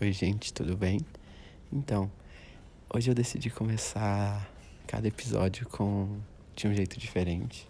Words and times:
Oi, 0.00 0.12
gente, 0.12 0.52
tudo 0.52 0.76
bem? 0.76 1.00
Então, 1.72 2.08
hoje 2.94 3.10
eu 3.10 3.14
decidi 3.16 3.50
começar 3.50 4.48
cada 4.86 5.08
episódio 5.08 5.68
com 5.68 6.20
de 6.54 6.68
um 6.68 6.72
jeito 6.72 6.96
diferente. 6.96 7.68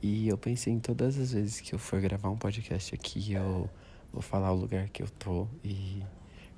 E 0.00 0.28
eu 0.28 0.38
pensei 0.38 0.72
em 0.72 0.78
todas 0.78 1.18
as 1.18 1.32
vezes 1.32 1.60
que 1.60 1.74
eu 1.74 1.78
for 1.80 2.00
gravar 2.00 2.30
um 2.30 2.36
podcast 2.36 2.94
aqui, 2.94 3.32
eu 3.32 3.68
vou 4.12 4.22
falar 4.22 4.52
o 4.52 4.54
lugar 4.54 4.88
que 4.90 5.02
eu 5.02 5.08
tô 5.18 5.48
e 5.64 6.00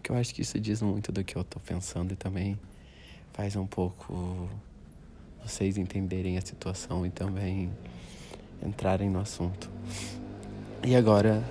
que 0.03 0.13
eu 0.13 0.17
acho 0.17 0.35
que 0.35 0.43
isso 0.43 0.61
diz 0.61 0.83
muito 0.83 1.11
do 1.11 1.25
que 1.25 1.35
eu 1.35 1.45
tô 1.45 1.59
pensando 1.61 2.13
e 2.13 2.17
também 2.17 2.61
faz 3.33 3.57
um 3.57 3.67
pouco 3.67 4.51
vocês 5.43 5.79
entenderem 5.79 6.37
a 6.37 6.43
situação 6.43 7.07
e 7.07 7.11
também 7.11 7.71
entrarem 8.63 9.09
no 9.09 9.21
assunto. 9.21 9.71
E 10.87 10.95
agora 10.95 11.43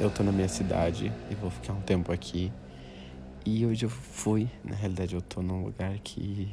eu 0.00 0.10
tô 0.10 0.24
na 0.24 0.32
minha 0.32 0.48
cidade 0.48 1.12
e 1.30 1.36
vou 1.36 1.52
ficar 1.52 1.72
um 1.72 1.82
tempo 1.82 2.10
aqui. 2.10 2.50
E 3.46 3.64
hoje 3.64 3.86
eu 3.86 3.88
fui, 3.88 4.50
na 4.64 4.74
realidade 4.74 5.14
eu 5.14 5.22
tô 5.22 5.40
num 5.40 5.62
lugar 5.62 5.96
que 6.00 6.52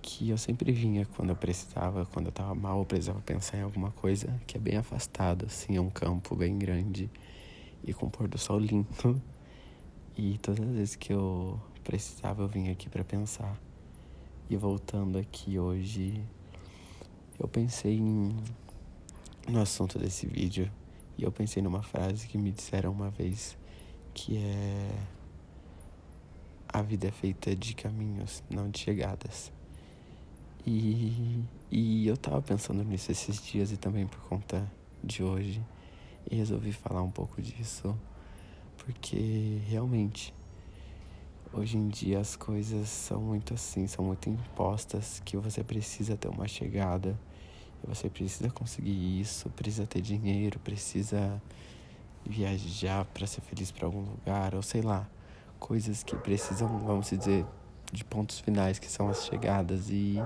que 0.00 0.30
eu 0.30 0.38
sempre 0.38 0.72
vinha 0.72 1.04
quando 1.04 1.30
eu 1.30 1.36
precisava, 1.36 2.06
quando 2.06 2.26
eu 2.26 2.32
tava 2.32 2.54
mal, 2.54 2.78
eu 2.78 2.84
precisava 2.86 3.20
pensar 3.20 3.58
em 3.58 3.60
alguma 3.62 3.90
coisa 3.90 4.40
que 4.46 4.56
é 4.56 4.60
bem 4.60 4.78
afastado, 4.78 5.44
assim, 5.44 5.76
é 5.76 5.80
um 5.80 5.90
campo 5.90 6.34
bem 6.34 6.58
grande 6.58 7.10
e 7.82 7.92
com 7.92 8.08
pôr 8.08 8.26
do 8.26 8.38
sol 8.38 8.58
lindo. 8.58 8.88
E 10.16 10.38
todas 10.38 10.64
as 10.64 10.72
vezes 10.72 10.96
que 10.96 11.12
eu 11.12 11.60
precisava, 11.82 12.42
eu 12.42 12.48
vinha 12.48 12.70
aqui 12.70 12.88
para 12.88 13.02
pensar. 13.02 13.60
E 14.48 14.56
voltando 14.56 15.18
aqui 15.18 15.58
hoje, 15.58 16.22
eu 17.36 17.48
pensei 17.48 17.98
em, 17.98 18.36
no 19.48 19.60
assunto 19.60 19.98
desse 19.98 20.24
vídeo 20.24 20.70
e 21.18 21.24
eu 21.24 21.32
pensei 21.32 21.60
numa 21.60 21.82
frase 21.82 22.28
que 22.28 22.38
me 22.38 22.52
disseram 22.52 22.92
uma 22.92 23.10
vez 23.10 23.58
que 24.14 24.36
é 24.36 24.88
a 26.74 26.82
vida 26.82 27.06
é 27.06 27.10
feita 27.12 27.54
de 27.54 27.72
caminhos, 27.72 28.42
não 28.50 28.68
de 28.68 28.80
chegadas. 28.80 29.52
E, 30.66 31.40
e 31.70 32.08
eu 32.08 32.16
tava 32.16 32.42
pensando 32.42 32.82
nisso 32.82 33.12
esses 33.12 33.40
dias 33.40 33.70
e 33.70 33.76
também 33.76 34.08
por 34.08 34.18
conta 34.22 34.68
de 35.02 35.22
hoje. 35.22 35.64
E 36.28 36.34
resolvi 36.34 36.72
falar 36.72 37.00
um 37.00 37.12
pouco 37.12 37.40
disso, 37.40 37.96
porque 38.78 39.60
realmente 39.68 40.34
hoje 41.52 41.76
em 41.76 41.86
dia 41.86 42.18
as 42.18 42.34
coisas 42.34 42.88
são 42.88 43.20
muito 43.20 43.54
assim, 43.54 43.86
são 43.86 44.04
muito 44.04 44.28
impostas 44.28 45.22
que 45.24 45.36
você 45.36 45.62
precisa 45.62 46.16
ter 46.16 46.26
uma 46.26 46.48
chegada, 46.48 47.16
você 47.86 48.10
precisa 48.10 48.50
conseguir 48.50 49.20
isso, 49.20 49.48
precisa 49.50 49.86
ter 49.86 50.00
dinheiro, 50.00 50.58
precisa 50.58 51.40
viajar 52.26 53.04
para 53.04 53.28
ser 53.28 53.42
feliz 53.42 53.70
para 53.70 53.86
algum 53.86 54.00
lugar, 54.00 54.56
ou 54.56 54.62
sei 54.62 54.82
lá 54.82 55.08
coisas 55.64 56.02
que 56.02 56.14
precisam, 56.14 56.68
vamos 56.80 57.08
dizer, 57.08 57.46
de 57.90 58.04
pontos 58.04 58.38
finais, 58.38 58.78
que 58.78 58.86
são 58.86 59.08
as 59.08 59.24
chegadas. 59.24 59.88
E, 59.88 60.22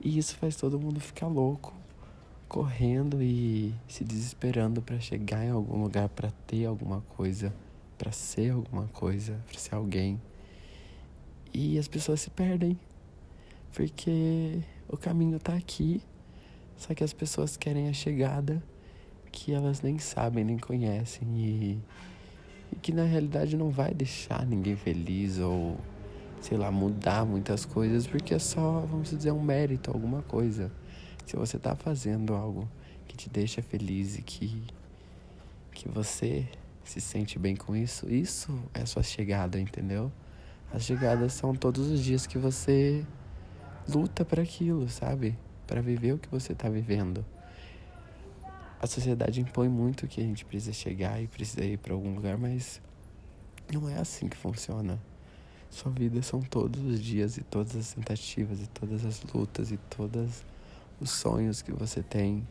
e 0.00 0.16
isso 0.16 0.36
faz 0.36 0.54
todo 0.54 0.78
mundo 0.78 1.00
ficar 1.00 1.26
louco, 1.26 1.74
correndo 2.48 3.20
e 3.20 3.74
se 3.88 4.04
desesperando 4.04 4.80
para 4.80 5.00
chegar 5.00 5.44
em 5.44 5.50
algum 5.50 5.82
lugar, 5.82 6.08
para 6.08 6.30
ter 6.46 6.66
alguma 6.66 7.00
coisa, 7.16 7.52
para 7.98 8.12
ser 8.12 8.52
alguma 8.52 8.86
coisa, 8.92 9.40
para 9.48 9.58
ser 9.58 9.74
alguém. 9.74 10.22
E 11.52 11.76
as 11.76 11.88
pessoas 11.88 12.20
se 12.20 12.30
perdem, 12.30 12.78
porque 13.72 14.62
o 14.88 14.96
caminho 14.96 15.40
tá 15.40 15.56
aqui, 15.56 16.00
só 16.76 16.94
que 16.94 17.02
as 17.02 17.12
pessoas 17.12 17.56
querem 17.56 17.88
a 17.88 17.92
chegada 17.92 18.62
que 19.32 19.52
elas 19.52 19.82
nem 19.82 19.98
sabem, 19.98 20.44
nem 20.44 20.58
conhecem 20.58 21.28
e 21.36 21.82
e 22.72 22.76
que 22.76 22.92
na 22.92 23.04
realidade 23.04 23.56
não 23.56 23.70
vai 23.70 23.92
deixar 23.92 24.44
ninguém 24.46 24.76
feliz 24.76 25.38
ou, 25.38 25.78
sei 26.40 26.56
lá, 26.56 26.70
mudar 26.70 27.24
muitas 27.24 27.64
coisas, 27.64 28.06
porque 28.06 28.34
é 28.34 28.38
só, 28.38 28.80
vamos 28.80 29.10
dizer, 29.10 29.32
um 29.32 29.42
mérito, 29.42 29.90
alguma 29.90 30.22
coisa. 30.22 30.70
Se 31.26 31.36
você 31.36 31.56
está 31.56 31.74
fazendo 31.74 32.34
algo 32.34 32.68
que 33.06 33.16
te 33.16 33.28
deixa 33.28 33.62
feliz 33.62 34.18
e 34.18 34.22
que, 34.22 34.62
que 35.72 35.88
você 35.88 36.46
se 36.84 37.00
sente 37.00 37.38
bem 37.38 37.54
com 37.54 37.76
isso, 37.76 38.08
isso 38.08 38.58
é 38.72 38.84
sua 38.86 39.02
chegada, 39.02 39.60
entendeu? 39.60 40.10
As 40.72 40.84
chegadas 40.84 41.32
são 41.32 41.54
todos 41.54 41.88
os 41.90 42.02
dias 42.02 42.26
que 42.26 42.38
você 42.38 43.04
luta 43.88 44.24
para 44.24 44.42
aquilo, 44.42 44.88
sabe? 44.88 45.36
Para 45.66 45.80
viver 45.80 46.14
o 46.14 46.18
que 46.18 46.28
você 46.28 46.52
está 46.52 46.68
vivendo 46.68 47.24
a 48.80 48.86
sociedade 48.86 49.40
impõe 49.40 49.68
muito 49.68 50.06
que 50.06 50.20
a 50.20 50.24
gente 50.24 50.44
precisa 50.44 50.72
chegar 50.72 51.20
e 51.20 51.26
precisa 51.26 51.64
ir 51.64 51.78
para 51.78 51.92
algum 51.92 52.14
lugar, 52.14 52.38
mas 52.38 52.80
não 53.72 53.88
é 53.88 53.98
assim 53.98 54.28
que 54.28 54.36
funciona. 54.36 55.00
Sua 55.70 55.90
vida 55.90 56.22
são 56.22 56.40
todos 56.40 56.80
os 56.82 57.02
dias 57.02 57.36
e 57.36 57.42
todas 57.42 57.76
as 57.76 57.92
tentativas 57.92 58.60
e 58.62 58.66
todas 58.68 59.04
as 59.04 59.22
lutas 59.22 59.70
e 59.70 59.76
todos 59.76 60.44
os 61.00 61.10
sonhos 61.10 61.60
que 61.60 61.72
você 61.72 62.02
tem 62.02 62.46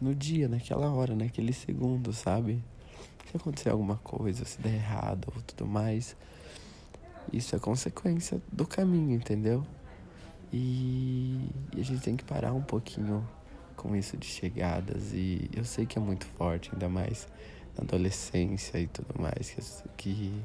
no 0.00 0.14
dia, 0.14 0.48
naquela 0.48 0.92
hora, 0.92 1.14
naquele 1.14 1.52
segundo, 1.52 2.12
sabe? 2.12 2.62
Se 3.30 3.36
acontecer 3.36 3.70
alguma 3.70 3.96
coisa, 3.98 4.44
se 4.44 4.60
der 4.60 4.74
errado 4.74 5.32
ou 5.34 5.40
tudo 5.42 5.66
mais, 5.66 6.16
isso 7.32 7.54
é 7.54 7.58
consequência 7.58 8.42
do 8.50 8.66
caminho, 8.66 9.14
entendeu? 9.14 9.64
E, 10.52 11.48
e 11.74 11.80
a 11.80 11.84
gente 11.84 12.02
tem 12.02 12.16
que 12.16 12.24
parar 12.24 12.52
um 12.52 12.60
pouquinho 12.60 13.26
com 13.82 13.96
isso 13.96 14.16
de 14.16 14.26
chegadas 14.26 15.12
e 15.12 15.50
eu 15.54 15.64
sei 15.64 15.84
que 15.84 15.98
é 15.98 16.00
muito 16.00 16.24
forte, 16.24 16.70
ainda 16.72 16.88
mais 16.88 17.26
na 17.76 17.82
adolescência 17.82 18.78
e 18.78 18.86
tudo 18.86 19.20
mais, 19.20 19.50
que, 19.50 19.62
que 19.96 20.44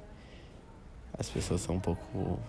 as 1.14 1.30
pessoas 1.30 1.62
são 1.62 1.76
um 1.76 1.80
pouco 1.80 2.40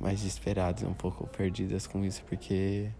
mais 0.00 0.20
desesperadas, 0.20 0.82
um 0.82 0.92
pouco 0.92 1.26
perdidas 1.28 1.86
com 1.86 2.04
isso, 2.04 2.22
porque 2.24 2.90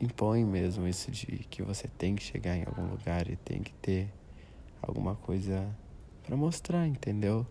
impõe 0.00 0.44
mesmo 0.44 0.86
isso 0.86 1.10
de 1.10 1.26
que 1.48 1.62
você 1.62 1.88
tem 1.88 2.14
que 2.14 2.22
chegar 2.22 2.56
em 2.56 2.64
algum 2.64 2.86
lugar 2.86 3.28
e 3.30 3.36
tem 3.36 3.62
que 3.62 3.72
ter 3.74 4.08
alguma 4.82 5.14
coisa 5.16 5.66
para 6.22 6.36
mostrar, 6.36 6.86
entendeu? 6.86 7.46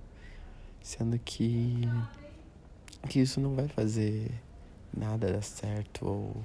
Sendo 0.81 1.17
que 1.19 1.81
que 3.09 3.19
isso 3.19 3.41
não 3.41 3.53
vai 3.53 3.67
fazer 3.67 4.31
nada 4.95 5.31
dar 5.31 5.41
certo 5.41 6.07
ou 6.07 6.43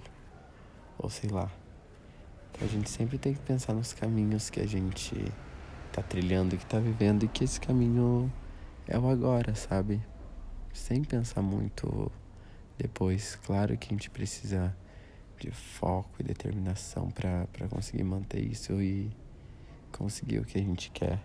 ou 0.99 1.09
sei 1.09 1.31
lá. 1.31 1.51
Então 2.51 2.67
a 2.67 2.71
gente 2.71 2.91
sempre 2.91 3.19
tem 3.19 3.35
que 3.35 3.41
pensar 3.41 3.73
nos 3.73 3.93
caminhos 3.93 4.51
que 4.51 4.61
a 4.61 4.67
gente 4.67 5.15
tá 5.93 6.03
trilhando, 6.03 6.57
que 6.57 6.67
tá 6.67 6.79
vivendo 6.79 7.25
e 7.25 7.29
que 7.29 7.45
esse 7.45 7.61
caminho 7.61 8.33
é 8.87 8.99
o 8.99 9.09
agora, 9.09 9.55
sabe? 9.55 10.01
Sem 10.73 11.05
pensar 11.05 11.43
muito 11.43 12.11
depois. 12.77 13.37
Claro 13.37 13.77
que 13.77 13.89
a 13.89 13.91
gente 13.91 14.11
precisa 14.11 14.75
de 15.39 15.51
foco 15.51 16.11
e 16.19 16.23
determinação 16.23 17.11
para 17.11 17.69
conseguir 17.69 18.03
manter 18.03 18.41
isso 18.41 18.81
e 18.83 19.11
conseguir 19.93 20.41
o 20.41 20.45
que 20.45 20.59
a 20.59 20.63
gente 20.63 20.91
quer, 20.91 21.21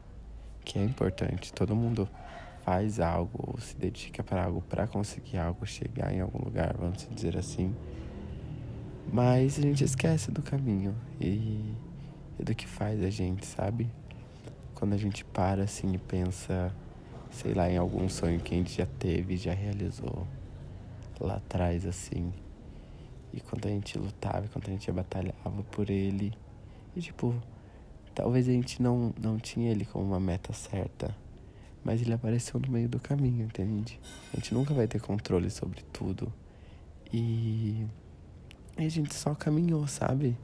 que 0.64 0.78
é 0.78 0.84
importante. 0.84 1.52
Todo 1.52 1.76
mundo 1.76 2.08
faz 2.64 3.00
algo 3.00 3.54
ou 3.54 3.60
se 3.60 3.76
dedica 3.76 4.24
para 4.24 4.46
algo 4.46 4.62
para 4.62 4.88
conseguir 4.88 5.38
algo, 5.38 5.66
chegar 5.66 6.14
em 6.14 6.22
algum 6.22 6.44
lugar, 6.44 6.76
vamos 6.78 7.08
dizer 7.12 7.38
assim. 7.38 7.76
Mas 9.12 9.60
a 9.60 9.62
gente 9.62 9.84
esquece 9.84 10.32
do 10.32 10.42
caminho 10.42 10.96
e, 11.20 11.76
e 12.40 12.44
do 12.44 12.56
que 12.56 12.68
faz 12.68 13.04
a 13.04 13.10
gente, 13.10 13.46
sabe? 13.46 13.90
Quando 14.74 14.94
a 14.94 14.98
gente 14.98 15.24
para 15.26 15.64
assim 15.64 15.94
e 15.94 15.98
pensa, 15.98 16.74
sei 17.32 17.54
lá, 17.54 17.70
em 17.70 17.78
algum 17.78 18.10
sonho 18.10 18.40
que 18.40 18.54
a 18.54 18.58
gente 18.58 18.76
já 18.78 18.86
teve, 18.86 19.38
já 19.38 19.54
realizou 19.54 20.28
lá 21.20 21.36
atrás, 21.36 21.86
assim. 21.86 22.34
E 23.34 23.40
quando 23.40 23.66
a 23.66 23.70
gente 23.70 23.98
lutava, 23.98 24.48
quando 24.48 24.68
a 24.68 24.72
gente 24.72 24.92
batalhava 24.92 25.64
por 25.72 25.90
ele. 25.90 26.34
E 26.96 27.02
tipo, 27.02 27.34
talvez 28.14 28.48
a 28.48 28.52
gente 28.52 28.82
não, 28.82 29.14
não 29.20 29.38
tinha 29.38 29.72
ele 29.72 29.86
como 29.86 30.06
uma 30.06 30.20
meta 30.20 30.54
certa. 30.54 31.16
Mas 31.84 32.02
ele 32.02 32.14
apareceu 32.14 32.60
no 32.60 32.72
meio 32.72 32.88
do 32.88 33.00
caminho, 33.00 33.46
entende? 33.46 34.00
A 34.34 34.38
gente 34.38 34.54
nunca 34.54 34.74
vai 34.74 34.88
ter 34.88 35.02
controle 35.02 35.50
sobre 35.50 35.82
tudo. 35.92 36.32
E 37.12 37.86
e 38.78 38.86
a 38.86 38.90
gente 38.90 39.14
só 39.14 39.36
caminhou, 39.36 39.88
sabe? 39.88 40.38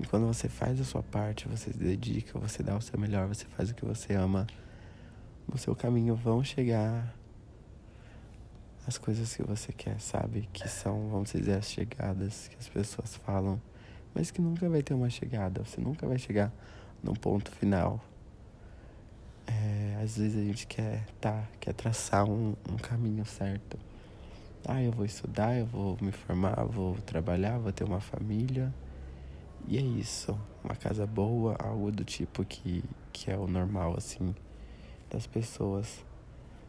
E 0.00 0.06
quando 0.06 0.26
você 0.26 0.48
faz 0.48 0.80
a 0.80 0.84
sua 0.84 1.02
parte, 1.02 1.48
você 1.48 1.72
se 1.72 1.78
dedica, 1.78 2.38
você 2.38 2.62
dá 2.62 2.76
o 2.76 2.80
seu 2.80 2.98
melhor, 2.98 3.26
você 3.26 3.44
faz 3.46 3.70
o 3.70 3.74
que 3.74 3.84
você 3.84 4.14
ama, 4.14 4.46
no 5.46 5.58
seu 5.58 5.74
caminho 5.74 6.14
vão 6.14 6.42
chegar 6.42 7.14
as 8.86 8.96
coisas 8.96 9.34
que 9.34 9.42
você 9.42 9.72
quer, 9.72 10.00
sabe? 10.00 10.48
Que 10.52 10.68
são, 10.68 11.08
vamos 11.10 11.32
dizer, 11.32 11.58
as 11.58 11.70
chegadas 11.70 12.48
que 12.48 12.56
as 12.56 12.68
pessoas 12.68 13.16
falam, 13.16 13.60
mas 14.14 14.30
que 14.30 14.40
nunca 14.40 14.68
vai 14.68 14.82
ter 14.82 14.94
uma 14.94 15.10
chegada, 15.10 15.62
você 15.62 15.80
nunca 15.80 16.06
vai 16.06 16.18
chegar 16.18 16.52
num 17.02 17.14
ponto 17.14 17.50
final. 17.50 18.02
É, 19.46 20.00
às 20.02 20.16
vezes 20.16 20.36
a 20.36 20.44
gente 20.44 20.66
quer, 20.66 21.04
tá, 21.20 21.46
quer 21.60 21.74
traçar 21.74 22.24
um, 22.24 22.54
um 22.70 22.76
caminho 22.76 23.24
certo 23.26 23.78
ah, 24.70 24.82
eu 24.82 24.92
vou 24.92 25.06
estudar, 25.06 25.56
eu 25.56 25.64
vou 25.64 25.96
me 25.98 26.12
formar, 26.12 26.62
vou 26.66 26.94
trabalhar, 26.96 27.58
vou 27.58 27.72
ter 27.72 27.84
uma 27.84 28.00
família. 28.00 28.72
E 29.66 29.78
é 29.78 29.80
isso, 29.80 30.38
uma 30.62 30.76
casa 30.76 31.06
boa, 31.06 31.56
algo 31.58 31.90
do 31.90 32.04
tipo 32.04 32.44
que, 32.44 32.84
que 33.10 33.30
é 33.30 33.36
o 33.36 33.46
normal, 33.46 33.94
assim, 33.96 34.34
das 35.08 35.26
pessoas. 35.26 36.04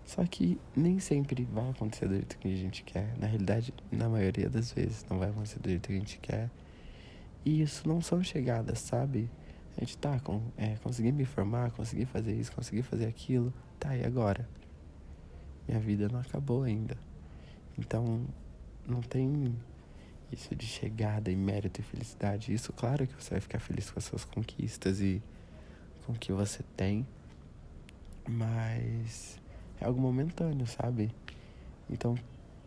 Só 0.06 0.24
que 0.26 0.58
nem 0.74 0.98
sempre 0.98 1.44
vai 1.52 1.70
acontecer 1.70 2.08
do 2.08 2.16
jeito 2.16 2.38
que 2.38 2.48
a 2.48 2.56
gente 2.56 2.84
quer. 2.84 3.18
Na 3.18 3.28
realidade, 3.28 3.74
na 3.92 4.08
maioria 4.08 4.50
das 4.50 4.72
vezes, 4.72 5.06
não 5.10 5.20
vai 5.20 5.30
acontecer 5.30 5.60
do 5.60 5.70
jeito 5.70 5.88
que 5.88 5.94
a 5.94 6.00
gente 6.00 6.20
quer. 6.20 6.50
E 7.46 7.62
isso 7.62 7.86
não 7.86 8.02
são 8.02 8.24
chegadas, 8.24 8.80
sabe? 8.80 9.30
A 9.76 9.82
gente 9.82 9.98
tá 9.98 10.20
com. 10.22 10.42
É, 10.58 10.78
consegui 10.78 11.12
me 11.12 11.26
formar, 11.26 11.72
consegui 11.72 12.06
fazer 12.06 12.34
isso, 12.34 12.52
consegui 12.54 12.82
fazer 12.82 13.08
aquilo. 13.08 13.54
Tá, 13.78 13.96
e 13.96 14.06
agora? 14.06 14.48
Minha 15.68 15.82
vida 15.82 16.08
não 16.08 16.22
acabou 16.22 16.64
ainda. 16.64 17.09
Então, 17.78 18.26
não 18.86 19.02
tem 19.02 19.56
isso 20.32 20.56
de 20.56 20.66
chegada 20.66 21.32
e 21.32 21.36
mérito 21.36 21.82
e 21.82 21.84
felicidade. 21.84 22.54
Isso, 22.54 22.72
claro 22.74 23.08
que 23.08 23.14
você 23.14 23.32
vai 23.32 23.42
ficar 23.42 23.60
feliz 23.60 23.90
com 23.90 24.00
as 24.00 24.06
suas 24.06 24.26
conquistas 24.26 25.02
e 25.02 25.22
com 26.06 26.14
o 26.14 26.16
que 26.16 26.32
você 26.32 26.64
tem, 26.76 27.08
mas 28.28 29.40
é 29.80 29.86
algo 29.86 30.02
momentâneo, 30.02 30.66
sabe? 30.68 31.14
Então, 31.90 32.16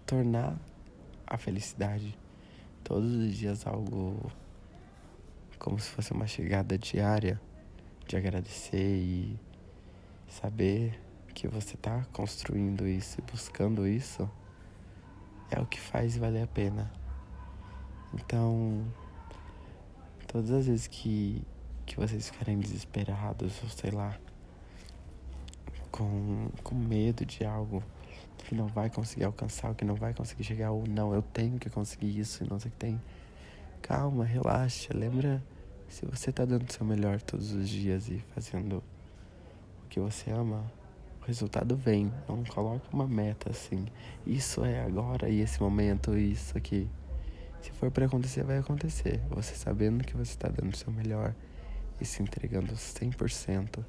tornar 0.06 0.56
a 1.26 1.38
felicidade 1.38 2.16
todos 2.84 3.12
os 3.12 3.36
dias 3.36 3.66
algo 3.66 4.30
como 5.58 5.78
se 5.78 5.88
fosse 5.90 6.12
uma 6.12 6.26
chegada 6.26 6.76
diária 6.76 7.40
de 8.06 8.16
agradecer 8.16 8.96
e 8.96 9.38
saber 10.28 11.00
que 11.34 11.46
você 11.46 11.74
está 11.74 12.04
construindo 12.12 12.86
isso 12.86 13.20
e 13.20 13.30
buscando 13.30 13.86
isso 13.86 14.28
é 15.54 15.60
o 15.60 15.66
que 15.66 15.78
faz 15.78 16.16
valer 16.16 16.44
a 16.44 16.46
pena. 16.46 16.90
Então, 18.14 18.84
todas 20.26 20.50
as 20.50 20.66
vezes 20.66 20.86
que, 20.86 21.42
que 21.84 21.96
vocês 21.96 22.30
ficarem 22.30 22.58
desesperados, 22.58 23.62
ou 23.62 23.68
sei 23.68 23.90
lá, 23.90 24.18
com, 25.90 26.48
com 26.62 26.74
medo 26.74 27.24
de 27.24 27.44
algo 27.44 27.82
que 28.38 28.54
não 28.54 28.66
vai 28.66 28.88
conseguir 28.90 29.24
alcançar, 29.24 29.74
que 29.74 29.84
não 29.84 29.94
vai 29.94 30.14
conseguir 30.14 30.44
chegar, 30.44 30.70
ou 30.70 30.86
não, 30.86 31.14
eu 31.14 31.22
tenho 31.22 31.58
que 31.58 31.68
conseguir 31.68 32.18
isso 32.18 32.42
e 32.42 32.48
não 32.48 32.58
sei 32.58 32.70
o 32.70 32.72
que 32.72 32.78
tem. 32.78 33.00
Calma, 33.82 34.24
relaxa, 34.24 34.96
lembra 34.96 35.42
se 35.88 36.06
você 36.06 36.32
tá 36.32 36.44
dando 36.44 36.68
o 36.68 36.72
seu 36.72 36.86
melhor 36.86 37.20
todos 37.20 37.52
os 37.52 37.68
dias 37.68 38.08
e 38.08 38.18
fazendo 38.34 38.82
o 39.84 39.88
que 39.90 40.00
você 40.00 40.30
ama, 40.30 40.64
o 41.22 41.26
resultado 41.26 41.76
vem. 41.76 42.12
Não 42.28 42.42
coloque 42.44 42.86
uma 42.92 43.06
meta 43.06 43.50
assim. 43.50 43.86
Isso 44.26 44.64
é 44.64 44.82
agora 44.82 45.28
e 45.28 45.40
esse 45.40 45.60
momento, 45.60 46.16
isso 46.16 46.58
aqui. 46.58 46.88
Se 47.60 47.70
for 47.70 47.90
para 47.90 48.06
acontecer, 48.06 48.42
vai 48.42 48.58
acontecer. 48.58 49.20
Você 49.30 49.54
sabendo 49.54 50.04
que 50.04 50.16
você 50.16 50.32
está 50.32 50.48
dando 50.48 50.74
o 50.74 50.76
seu 50.76 50.92
melhor 50.92 51.32
e 52.00 52.04
se 52.04 52.22
entregando 52.22 52.72
100% 52.74 53.84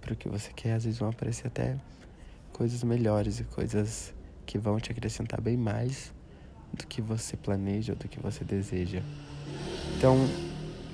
para 0.00 0.12
o 0.12 0.16
que 0.16 0.28
você 0.28 0.52
quer, 0.52 0.74
às 0.74 0.84
vezes 0.84 1.00
vão 1.00 1.08
aparecer 1.08 1.48
até 1.48 1.76
coisas 2.52 2.84
melhores 2.84 3.40
e 3.40 3.44
coisas 3.44 4.14
que 4.46 4.56
vão 4.56 4.78
te 4.78 4.92
acrescentar 4.92 5.40
bem 5.40 5.56
mais 5.56 6.14
do 6.72 6.86
que 6.86 7.02
você 7.02 7.36
planeja 7.36 7.92
ou 7.92 7.98
do 7.98 8.08
que 8.08 8.20
você 8.20 8.44
deseja. 8.44 9.02
Então, 9.96 10.16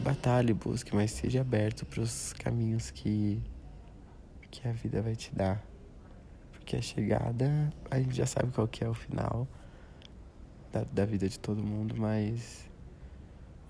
batalhe, 0.02 0.54
busque, 0.54 0.94
mas 0.94 1.10
seja 1.10 1.42
aberto 1.42 1.84
para 1.84 2.00
os 2.00 2.32
caminhos 2.32 2.90
que 2.90 3.42
que 4.50 4.66
a 4.66 4.72
vida 4.72 5.02
vai 5.02 5.14
te 5.14 5.34
dar. 5.34 5.64
Porque 6.52 6.76
a 6.76 6.82
chegada, 6.82 7.72
a 7.90 7.98
gente 7.98 8.16
já 8.16 8.26
sabe 8.26 8.52
qual 8.52 8.66
que 8.66 8.82
é 8.82 8.88
o 8.88 8.94
final 8.94 9.46
da, 10.72 10.84
da 10.84 11.04
vida 11.04 11.28
de 11.28 11.38
todo 11.38 11.62
mundo, 11.62 11.94
mas 11.96 12.68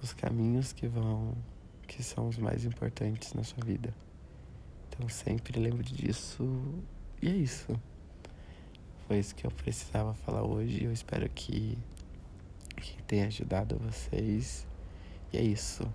os 0.02 0.12
caminhos 0.12 0.72
que 0.72 0.86
vão, 0.86 1.34
que 1.86 2.02
são 2.02 2.28
os 2.28 2.38
mais 2.38 2.64
importantes 2.64 3.34
na 3.34 3.42
sua 3.42 3.64
vida. 3.64 3.94
Então 4.88 5.08
sempre 5.08 5.60
lembre 5.60 5.84
disso 5.84 6.44
e 7.20 7.28
é 7.28 7.34
isso. 7.34 7.78
Foi 9.06 9.18
isso 9.18 9.34
que 9.34 9.46
eu 9.46 9.50
precisava 9.50 10.14
falar 10.14 10.42
hoje. 10.42 10.84
Eu 10.84 10.92
espero 10.92 11.28
que, 11.28 11.78
que 12.76 13.02
tenha 13.04 13.26
ajudado 13.26 13.78
vocês. 13.78 14.66
E 15.32 15.38
é 15.38 15.42
isso. 15.42 15.88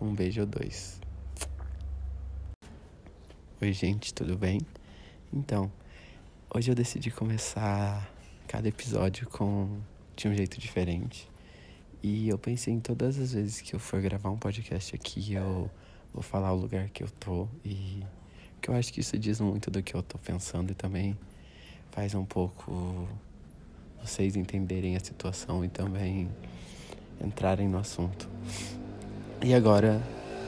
Um 0.00 0.14
beijo 0.14 0.42
ou 0.42 0.46
dois. 0.46 1.00
Oi, 3.60 3.72
gente, 3.72 4.14
tudo 4.14 4.38
bem? 4.38 4.60
Então, 5.32 5.68
hoje 6.54 6.70
eu 6.70 6.76
decidi 6.76 7.10
começar 7.10 8.08
cada 8.46 8.68
episódio 8.68 9.28
com 9.28 9.80
de 10.14 10.28
um 10.28 10.34
jeito 10.34 10.60
diferente. 10.60 11.28
E 12.00 12.28
eu 12.28 12.38
pensei 12.38 12.72
em 12.72 12.78
todas 12.78 13.18
as 13.18 13.32
vezes 13.32 13.60
que 13.60 13.74
eu 13.74 13.80
for 13.80 14.00
gravar 14.00 14.30
um 14.30 14.38
podcast 14.38 14.94
aqui, 14.94 15.34
eu 15.34 15.68
vou 16.14 16.22
falar 16.22 16.52
o 16.52 16.56
lugar 16.56 16.88
que 16.90 17.02
eu 17.02 17.10
tô 17.18 17.48
e 17.64 18.00
que 18.60 18.70
eu 18.70 18.76
acho 18.76 18.92
que 18.92 19.00
isso 19.00 19.18
diz 19.18 19.40
muito 19.40 19.72
do 19.72 19.82
que 19.82 19.92
eu 19.92 20.04
tô 20.04 20.18
pensando 20.18 20.70
e 20.70 20.74
também 20.76 21.18
faz 21.90 22.14
um 22.14 22.24
pouco 22.24 23.08
vocês 24.00 24.36
entenderem 24.36 24.94
a 24.94 25.00
situação 25.00 25.64
e 25.64 25.68
também 25.68 26.28
entrarem 27.20 27.66
no 27.66 27.78
assunto. 27.78 28.28
E 29.44 29.52
agora 29.52 30.00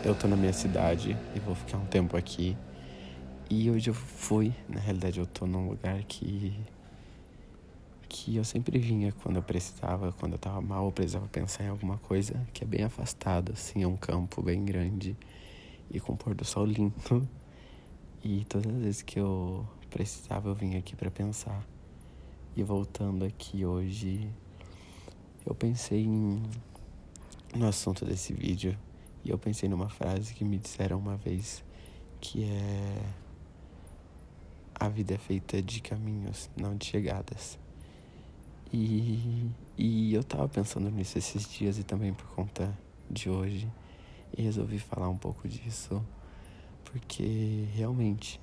eu 0.05 0.15
tô 0.15 0.29
na 0.29 0.37
minha 0.37 0.53
cidade 0.53 1.17
e 1.35 1.41
vou 1.41 1.57
ficar 1.57 1.77
um 1.77 1.87
tempo 1.87 2.17
aqui. 2.17 2.57
E 3.53 3.69
hoje 3.69 3.91
eu 3.91 3.95
fui, 3.95 4.55
na 4.69 4.79
realidade 4.79 5.19
eu 5.19 5.27
tô 5.27 5.45
num 5.45 5.69
lugar 5.69 6.05
que 6.05 6.57
que 8.09 8.37
eu 8.37 8.45
sempre 8.45 8.79
vinha 8.79 9.11
quando 9.11 9.37
eu 9.37 9.43
precisava, 9.43 10.13
quando 10.13 10.35
eu 10.35 10.39
tava 10.39 10.61
mal, 10.61 10.87
eu 10.87 10.93
precisava 10.93 11.27
pensar 11.27 11.65
em 11.65 11.69
alguma 11.69 11.99
coisa 11.99 12.47
que 12.53 12.63
é 12.63 12.67
bem 12.67 12.85
afastado, 12.85 13.53
assim, 13.53 13.83
é 13.83 13.89
um 13.89 13.97
campo 13.97 14.41
bem 14.41 14.65
grande 14.65 15.17
e 15.91 15.99
com 15.99 16.15
pôr 16.15 16.33
do 16.33 16.45
sol 16.45 16.65
lindo. 16.65 16.95
E 18.23 18.45
todas 18.45 18.73
as 18.73 18.81
vezes 18.83 19.03
que 19.03 19.19
eu 19.19 19.67
precisava, 19.89 20.51
eu 20.51 20.55
vinha 20.55 20.79
aqui 20.79 20.95
para 20.95 21.11
pensar. 21.11 21.67
E 22.55 22.63
voltando 22.63 23.25
aqui 23.25 23.65
hoje, 23.65 24.31
eu 25.47 25.55
pensei 25.55 26.05
em, 26.05 26.43
no 27.57 27.67
assunto 27.67 28.05
desse 28.05 28.35
vídeo 28.35 28.77
e 29.25 29.31
eu 29.31 29.39
pensei 29.39 29.71
numa 29.71 29.89
frase 29.89 30.35
que 30.35 30.45
me 30.45 30.59
disseram 30.59 30.99
uma 30.99 31.17
vez 31.17 31.65
que 32.21 32.45
é 32.45 33.30
a 34.81 34.89
vida 34.89 35.15
é 35.15 35.19
feita 35.19 35.61
de 35.61 35.83
caminhos, 35.83 36.49
não 36.57 36.75
de 36.75 36.87
chegadas. 36.87 37.59
E, 38.73 39.47
e 39.77 40.15
eu 40.15 40.25
tava 40.25 40.49
pensando 40.49 40.91
nisso 40.91 41.19
esses 41.19 41.47
dias 41.47 41.79
e 41.79 41.85
também 41.85 42.15
por 42.15 42.27
conta 42.29 42.77
de 43.11 43.29
hoje. 43.29 43.71
E 44.35 44.41
resolvi 44.41 44.79
falar 44.79 45.11
um 45.11 45.19
pouco 45.19 45.47
disso, 45.47 46.03
porque 46.85 47.67
realmente 47.75 48.41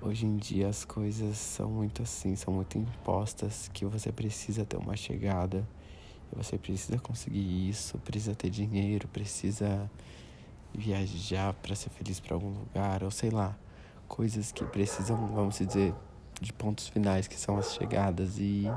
hoje 0.00 0.26
em 0.26 0.36
dia 0.38 0.68
as 0.68 0.84
coisas 0.84 1.38
são 1.38 1.70
muito 1.70 2.02
assim, 2.02 2.34
são 2.34 2.52
muito 2.52 2.76
impostas 2.76 3.70
que 3.72 3.84
você 3.84 4.10
precisa 4.10 4.64
ter 4.64 4.76
uma 4.76 4.96
chegada, 4.96 5.64
você 6.34 6.58
precisa 6.58 6.98
conseguir 6.98 7.68
isso, 7.68 7.98
precisa 7.98 8.34
ter 8.34 8.50
dinheiro, 8.50 9.06
precisa 9.08 9.88
viajar 10.74 11.52
para 11.54 11.76
ser 11.76 11.90
feliz 11.90 12.18
para 12.18 12.34
algum 12.34 12.50
lugar, 12.50 13.04
ou 13.04 13.10
sei 13.10 13.30
lá, 13.30 13.56
coisas 14.12 14.52
que 14.52 14.62
precisam, 14.66 15.16
vamos 15.28 15.56
dizer, 15.56 15.94
de 16.38 16.52
pontos 16.52 16.86
finais 16.86 17.26
que 17.26 17.34
são 17.34 17.56
as 17.56 17.72
chegadas 17.72 18.38
e 18.38 18.70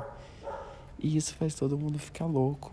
e 0.98 1.14
isso 1.14 1.34
faz 1.34 1.54
todo 1.54 1.76
mundo 1.76 1.98
ficar 1.98 2.24
louco, 2.24 2.72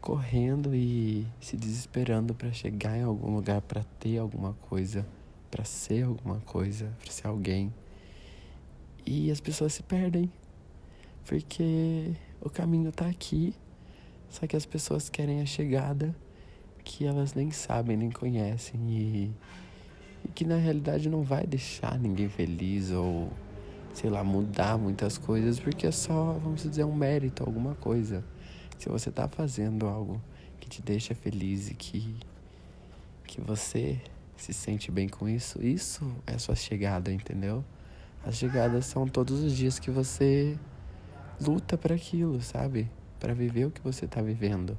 correndo 0.00 0.72
e 0.72 1.26
se 1.40 1.56
desesperando 1.56 2.32
para 2.32 2.52
chegar 2.52 2.96
em 2.96 3.02
algum 3.02 3.34
lugar, 3.34 3.60
para 3.60 3.82
ter 3.98 4.18
alguma 4.18 4.52
coisa, 4.68 5.04
para 5.50 5.64
ser 5.64 6.04
alguma 6.04 6.38
coisa, 6.42 6.92
para 7.00 7.10
ser 7.10 7.26
alguém. 7.26 7.74
E 9.04 9.32
as 9.32 9.40
pessoas 9.40 9.74
se 9.74 9.82
perdem, 9.82 10.30
porque 11.24 12.14
o 12.40 12.48
caminho 12.48 12.92
tá 12.92 13.08
aqui, 13.08 13.52
só 14.28 14.46
que 14.46 14.54
as 14.54 14.64
pessoas 14.64 15.08
querem 15.08 15.40
a 15.40 15.46
chegada 15.46 16.14
que 16.84 17.04
elas 17.04 17.34
nem 17.34 17.50
sabem, 17.50 17.96
nem 17.96 18.12
conhecem 18.12 18.80
e, 18.88 19.34
e 20.24 20.28
que 20.28 20.44
na 20.44 20.56
realidade 20.56 21.08
não 21.08 21.22
vai 21.22 21.46
deixar 21.46 21.98
ninguém 21.98 22.28
feliz 22.28 22.90
ou 22.90 23.30
sei 23.92 24.08
lá, 24.08 24.22
mudar 24.22 24.78
muitas 24.78 25.18
coisas, 25.18 25.58
porque 25.58 25.86
é 25.86 25.90
só, 25.90 26.32
vamos 26.34 26.62
dizer, 26.62 26.84
um 26.84 26.94
mérito, 26.94 27.42
alguma 27.42 27.74
coisa. 27.74 28.24
Se 28.78 28.88
você 28.88 29.10
tá 29.10 29.28
fazendo 29.28 29.86
algo 29.86 30.20
que 30.58 30.68
te 30.68 30.80
deixa 30.80 31.14
feliz 31.14 31.70
e 31.70 31.74
que, 31.74 32.16
que 33.24 33.40
você 33.40 34.00
se 34.36 34.52
sente 34.52 34.90
bem 34.90 35.08
com 35.08 35.28
isso, 35.28 35.64
isso 35.64 36.10
é 36.26 36.38
sua 36.38 36.54
chegada, 36.54 37.12
entendeu? 37.12 37.64
As 38.24 38.36
chegadas 38.36 38.86
são 38.86 39.06
todos 39.06 39.40
os 39.40 39.54
dias 39.54 39.78
que 39.78 39.90
você 39.90 40.56
luta 41.40 41.76
para 41.76 41.94
aquilo, 41.94 42.40
sabe? 42.40 42.90
Para 43.18 43.34
viver 43.34 43.66
o 43.66 43.70
que 43.70 43.80
você 43.80 44.06
tá 44.06 44.22
vivendo. 44.22 44.78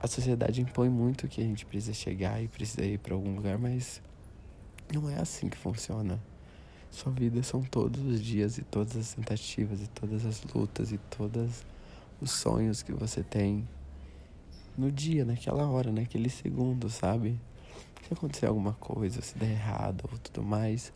A 0.00 0.06
sociedade 0.06 0.60
impõe 0.60 0.88
muito 0.88 1.26
que 1.26 1.40
a 1.40 1.44
gente 1.44 1.66
precisa 1.66 1.92
chegar 1.92 2.40
e 2.42 2.46
precisa 2.46 2.84
ir 2.84 2.98
para 2.98 3.14
algum 3.14 3.34
lugar, 3.34 3.58
mas 3.58 4.00
não 4.92 5.10
é 5.10 5.20
assim 5.20 5.48
que 5.48 5.56
funciona. 5.56 6.22
Sua 6.90 7.12
vida 7.12 7.42
são 7.42 7.62
todos 7.62 8.00
os 8.02 8.22
dias 8.22 8.58
e 8.58 8.62
todas 8.62 8.96
as 8.96 9.14
tentativas 9.14 9.82
e 9.82 9.88
todas 9.88 10.24
as 10.24 10.42
lutas 10.44 10.92
e 10.92 10.98
todos 10.98 11.64
os 12.20 12.30
sonhos 12.30 12.82
que 12.82 12.92
você 12.92 13.22
tem 13.22 13.68
no 14.76 14.90
dia, 14.90 15.24
naquela 15.24 15.68
hora, 15.68 15.90
naquele 15.90 16.30
segundo, 16.30 16.88
sabe? 16.88 17.38
Se 18.06 18.14
acontecer 18.14 18.46
alguma 18.46 18.74
coisa, 18.74 19.20
se 19.20 19.36
der 19.36 19.50
errado 19.50 20.08
ou 20.10 20.18
tudo 20.18 20.42
mais, 20.42 20.92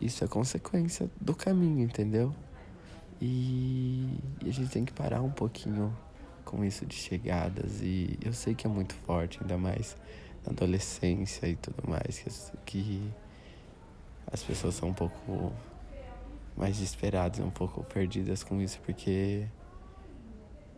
isso 0.00 0.22
é 0.24 0.28
consequência 0.28 1.10
do 1.20 1.34
caminho, 1.34 1.82
entendeu? 1.82 2.34
E, 3.20 4.16
e 4.42 4.48
a 4.48 4.52
gente 4.52 4.70
tem 4.70 4.84
que 4.84 4.92
parar 4.92 5.20
um 5.20 5.30
pouquinho 5.30 5.94
com 6.50 6.64
isso 6.64 6.84
de 6.84 6.96
chegadas. 6.96 7.80
E 7.80 8.18
eu 8.24 8.32
sei 8.32 8.54
que 8.54 8.66
é 8.66 8.70
muito 8.70 8.94
forte, 9.06 9.38
ainda 9.40 9.56
mais 9.56 9.96
na 10.44 10.52
adolescência 10.52 11.46
e 11.46 11.54
tudo 11.54 11.88
mais, 11.88 12.52
que, 12.66 13.10
as 14.32 14.42
pessoas 14.42 14.74
são 14.74 14.88
um 14.88 14.94
pouco 14.94 15.52
mais 16.56 16.76
desesperadas, 16.76 17.40
um 17.40 17.50
pouco 17.50 17.84
perdidas 17.84 18.42
com 18.42 18.60
isso, 18.60 18.80
porque 18.80 19.46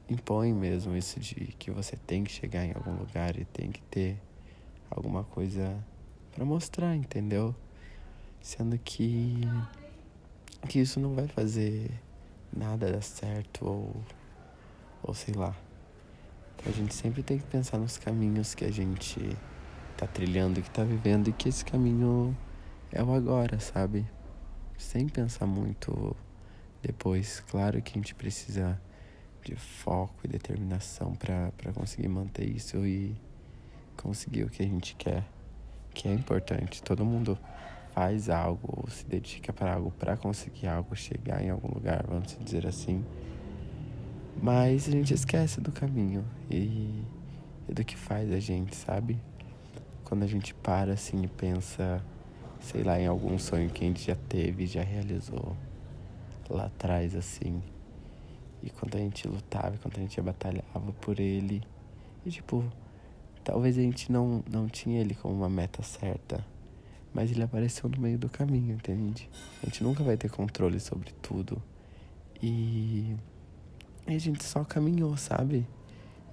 impõe 0.09 0.53
mesmo 0.53 0.97
isso 0.97 1.19
de 1.19 1.35
que 1.59 1.71
você 1.71 1.97
tem 1.97 2.25
que 2.25 2.31
chegar 2.31 2.65
em 2.65 2.73
algum 2.75 2.95
lugar 2.95 3.39
e 3.39 3.45
tem 3.45 3.71
que 3.71 3.81
ter 3.83 4.17
alguma 4.91 5.25
coisa 5.25 5.83
para 6.35 6.45
mostrar, 6.45 6.95
entendeu? 6.95 7.55
Sendo 8.41 8.79
que 8.79 9.41
que 10.69 10.79
isso 10.79 11.01
não 11.01 11.15
vai 11.15 11.27
fazer 11.27 11.91
nada 12.53 12.93
dar 12.93 13.03
certo 13.03 13.67
ou 13.67 13.97
ou 15.03 15.15
sei 15.15 15.35
lá. 15.35 15.55
Então 16.57 16.73
a 16.73 16.75
gente 16.75 16.95
sempre 16.95 17.23
tem 17.23 17.39
que 17.39 17.45
pensar 17.45 17.79
nos 17.79 17.97
caminhos 17.99 18.55
que 18.55 18.65
a 18.65 18.71
gente 18.71 19.37
tá 19.97 20.07
trilhando, 20.07 20.63
que 20.63 20.71
tá 20.71 20.85
vivendo 20.85 21.29
e 21.29 21.33
que 21.33 21.49
esse 21.49 21.65
caminho 21.65 22.37
é 22.91 23.03
o 23.03 23.13
agora, 23.13 23.59
sabe? 23.59 24.07
Sem 24.79 25.09
pensar 25.09 25.47
muito 25.47 26.17
depois. 26.83 27.41
Claro 27.51 27.81
que 27.81 27.93
a 27.93 27.95
gente 27.95 28.15
precisa 28.15 28.81
de 29.45 29.57
foco 29.57 30.15
e 30.25 30.29
determinação 30.29 31.15
para 31.15 31.73
conseguir 31.75 32.09
manter 32.09 32.49
isso 32.49 32.87
e 32.87 33.17
conseguir 33.97 34.45
o 34.45 34.51
que 34.51 34.63
a 34.63 34.67
gente 34.67 34.95
quer, 34.95 35.25
que 35.93 36.09
é 36.09 36.13
importante. 36.13 36.83
Todo 36.83 37.05
mundo 37.05 37.39
faz 37.93 38.31
algo, 38.31 38.89
se 38.91 39.05
dedica 39.05 39.53
para 39.53 39.75
algo 39.75 39.91
para 39.93 40.17
conseguir 40.17 40.67
algo, 40.67 40.97
chegar 40.97 41.43
em 41.43 41.51
algum 41.51 41.69
lugar, 41.69 42.05
vamos 42.07 42.37
dizer 42.41 42.67
assim. 42.67 43.05
Mas 44.41 44.89
a 44.89 44.91
gente 44.91 45.13
esquece 45.13 45.61
do 45.61 45.73
caminho 45.73 46.25
e, 46.51 47.03
e 47.69 47.75
do 47.75 47.85
que 47.85 47.97
faz 47.97 48.33
a 48.33 48.41
gente, 48.41 48.75
sabe? 48.75 49.19
Quando 50.05 50.23
a 50.23 50.27
gente 50.27 50.55
para 50.55 50.93
assim 50.93 51.23
e 51.23 51.29
pensa, 51.29 52.05
sei 52.61 52.83
lá, 52.83 52.99
em 52.99 53.07
algum 53.07 53.39
sonho 53.39 53.71
que 53.71 53.85
a 53.85 53.87
gente 53.87 54.07
já 54.07 54.17
teve, 54.17 54.67
já 54.67 54.83
realizou 54.83 55.57
lá 56.49 56.67
atrás, 56.67 57.15
assim. 57.15 57.63
E 58.63 58.71
quando 58.71 58.97
a 58.97 58.99
gente 58.99 59.27
lutava, 59.27 59.77
quando 59.79 59.97
a 59.97 60.01
gente 60.01 60.21
batalhava 60.21 60.93
por 61.01 61.19
ele. 61.19 61.63
E 62.25 62.31
tipo, 62.31 62.65
talvez 63.43 63.77
a 63.77 63.83
gente 63.83 64.11
não, 64.13 64.43
não 64.49 64.69
tinha 64.69 65.01
ele 65.01 65.15
como 65.15 65.35
uma 65.35 65.49
meta 65.49 65.83
certa. 65.83 66.45
Mas 67.13 67.31
ele 67.31 67.43
apareceu 67.43 67.91
no 67.91 67.99
meio 68.01 68.19
do 68.19 68.29
caminho, 68.29 68.75
entende? 68.75 69.29
A 69.63 69.67
gente 69.67 69.83
nunca 69.83 70.03
vai 70.03 70.17
ter 70.17 70.31
controle 70.31 70.81
sobre 70.81 71.13
tudo. 71.21 71.61
E, 72.43 73.15
e 74.07 74.15
a 74.15 74.19
gente 74.19 74.45
só 74.45 74.65
caminhou, 74.65 75.17
sabe? 75.17 75.67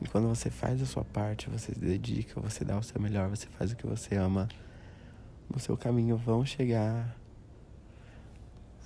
E 0.02 0.08
quando 0.08 0.28
você 0.28 0.50
faz 0.50 0.82
a 0.82 0.86
sua 0.86 1.04
parte, 1.04 1.50
você 1.50 1.74
se 1.74 1.80
dedica, 1.80 2.40
você 2.40 2.64
dá 2.64 2.78
o 2.78 2.84
seu 2.84 3.02
melhor, 3.02 3.30
você 3.30 3.48
faz 3.48 3.72
o 3.72 3.76
que 3.76 3.86
você 3.86 4.16
ama, 4.16 4.48
no 5.54 5.60
seu 5.60 5.76
caminho 5.76 6.16
vão 6.16 6.46
chegar 6.46 7.16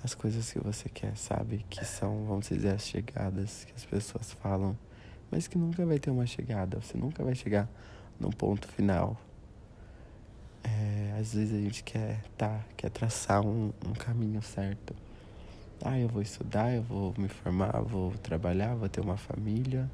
as 0.02 0.14
coisas 0.14 0.52
que 0.52 0.58
você 0.58 0.88
quer, 0.88 1.16
sabe? 1.16 1.64
Que 1.70 1.84
são, 1.84 2.26
vamos 2.26 2.48
dizer, 2.48 2.74
as 2.74 2.86
chegadas 2.86 3.64
que 3.64 3.72
as 3.74 3.84
pessoas 3.84 4.32
falam, 4.32 4.76
mas 5.30 5.46
que 5.46 5.56
nunca 5.56 5.86
vai 5.86 5.98
ter 5.98 6.10
uma 6.10 6.26
chegada, 6.26 6.80
você 6.80 6.98
nunca 6.98 7.24
vai 7.24 7.34
chegar 7.34 7.68
num 8.20 8.30
ponto 8.30 8.68
final. 8.68 9.16
É, 10.62 11.16
às 11.18 11.34
vezes 11.34 11.54
a 11.54 11.60
gente 11.60 11.82
quer, 11.84 12.22
tá, 12.36 12.64
quer 12.76 12.90
traçar 12.90 13.44
um, 13.44 13.72
um 13.86 13.92
caminho 13.92 14.42
certo. 14.42 14.94
Ah, 15.86 15.98
eu 16.00 16.08
vou 16.08 16.22
estudar, 16.22 16.74
eu 16.74 16.82
vou 16.82 17.12
me 17.18 17.28
formar, 17.28 17.82
vou 17.82 18.10
trabalhar, 18.12 18.74
vou 18.74 18.88
ter 18.88 19.02
uma 19.02 19.18
família. 19.18 19.90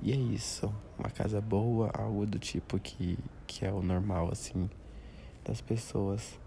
E 0.00 0.12
é 0.12 0.14
isso, 0.14 0.72
uma 0.96 1.10
casa 1.10 1.40
boa, 1.40 1.90
algo 1.92 2.24
do 2.24 2.38
tipo 2.38 2.78
que, 2.78 3.18
que 3.44 3.66
é 3.66 3.72
o 3.72 3.82
normal, 3.82 4.30
assim, 4.30 4.70
das 5.44 5.60
pessoas. 5.60 6.38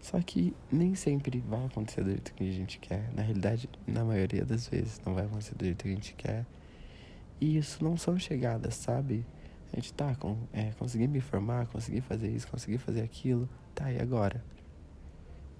Só 0.00 0.20
que 0.20 0.52
nem 0.72 0.96
sempre 0.96 1.38
vai 1.38 1.66
acontecer 1.66 2.02
do 2.02 2.10
jeito 2.10 2.34
que 2.34 2.42
a 2.42 2.52
gente 2.52 2.80
quer. 2.80 3.14
Na 3.14 3.22
realidade, 3.22 3.70
na 3.86 4.04
maioria 4.04 4.44
das 4.44 4.66
vezes, 4.66 5.00
não 5.06 5.14
vai 5.14 5.26
acontecer 5.26 5.54
do 5.54 5.64
jeito 5.64 5.84
que 5.84 5.88
a 5.88 5.94
gente 5.94 6.14
quer. 6.14 6.44
E 7.40 7.56
isso 7.56 7.84
não 7.84 7.96
são 7.96 8.18
chegadas, 8.18 8.74
sabe? 8.74 9.24
A 9.72 9.76
gente 9.76 9.92
tá 9.92 10.16
com. 10.16 10.36
É, 10.52 10.72
consegui 10.72 11.06
me 11.06 11.20
formar, 11.20 11.68
consegui 11.68 12.00
fazer 12.00 12.28
isso, 12.28 12.48
consegui 12.48 12.76
fazer 12.76 13.02
aquilo. 13.02 13.48
Tá, 13.72 13.92
e 13.92 14.00
agora? 14.00 14.44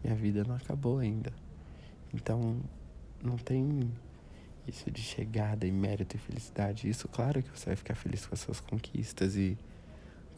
Minha 0.03 0.17
vida 0.17 0.43
não 0.43 0.57
acabou 0.57 0.99
ainda. 0.99 1.33
Então, 2.15 2.61
não 3.21 3.37
tem 3.37 3.91
isso 4.69 4.89
de 4.89 5.03
chegada 5.03 5.67
e 5.67 5.73
mérito 5.73 6.15
e 6.17 6.19
felicidade. 6.19 6.89
Isso, 6.89 7.09
claro 7.09 7.43
que 7.43 7.51
você 7.51 7.67
vai 7.67 7.77
ficar 7.77 7.97
feliz 7.97 8.25
com 8.25 8.35
as 8.35 8.41
suas 8.41 8.61
conquistas 8.61 9.37
e 9.37 9.59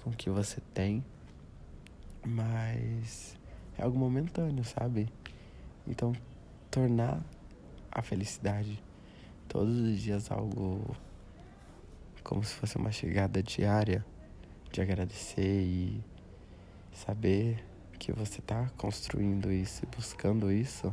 com 0.02 0.10
o 0.10 0.12
que 0.12 0.30
você 0.30 0.60
tem. 0.72 1.04
Mas 2.24 3.38
é 3.78 3.82
algo 3.82 3.98
momentâneo, 3.98 4.64
sabe? 4.64 5.06
Então, 5.86 6.14
tornar 6.70 7.22
a 7.92 8.00
felicidade 8.00 8.82
todos 9.46 9.78
os 9.78 10.00
dias 10.00 10.30
algo 10.30 10.96
como 12.24 12.42
se 12.42 12.54
fosse 12.54 12.76
uma 12.76 12.90
chegada 12.90 13.40
diária 13.42 14.04
de 14.72 14.80
agradecer 14.80 15.62
e 15.62 16.02
saber 16.92 17.64
que 17.98 18.12
você 18.12 18.40
está 18.40 18.68
construindo 18.76 19.52
isso 19.52 19.84
e 19.84 19.96
buscando 19.96 20.50
isso 20.50 20.92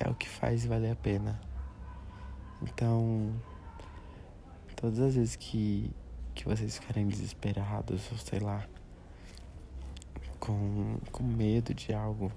é 0.00 0.08
o 0.08 0.14
que 0.14 0.28
faz 0.28 0.64
valer 0.64 0.92
a 0.92 0.96
pena. 0.96 1.40
Então, 2.62 3.32
todas 4.74 4.98
as 4.98 5.14
vezes 5.14 5.36
que, 5.36 5.90
que 6.34 6.44
vocês 6.44 6.78
ficarem 6.78 7.06
desesperados, 7.06 8.10
ou 8.10 8.18
sei 8.18 8.40
lá, 8.40 8.66
com, 10.38 10.98
com 11.12 11.22
medo 11.22 11.74
de 11.74 11.92
algo 11.92 12.32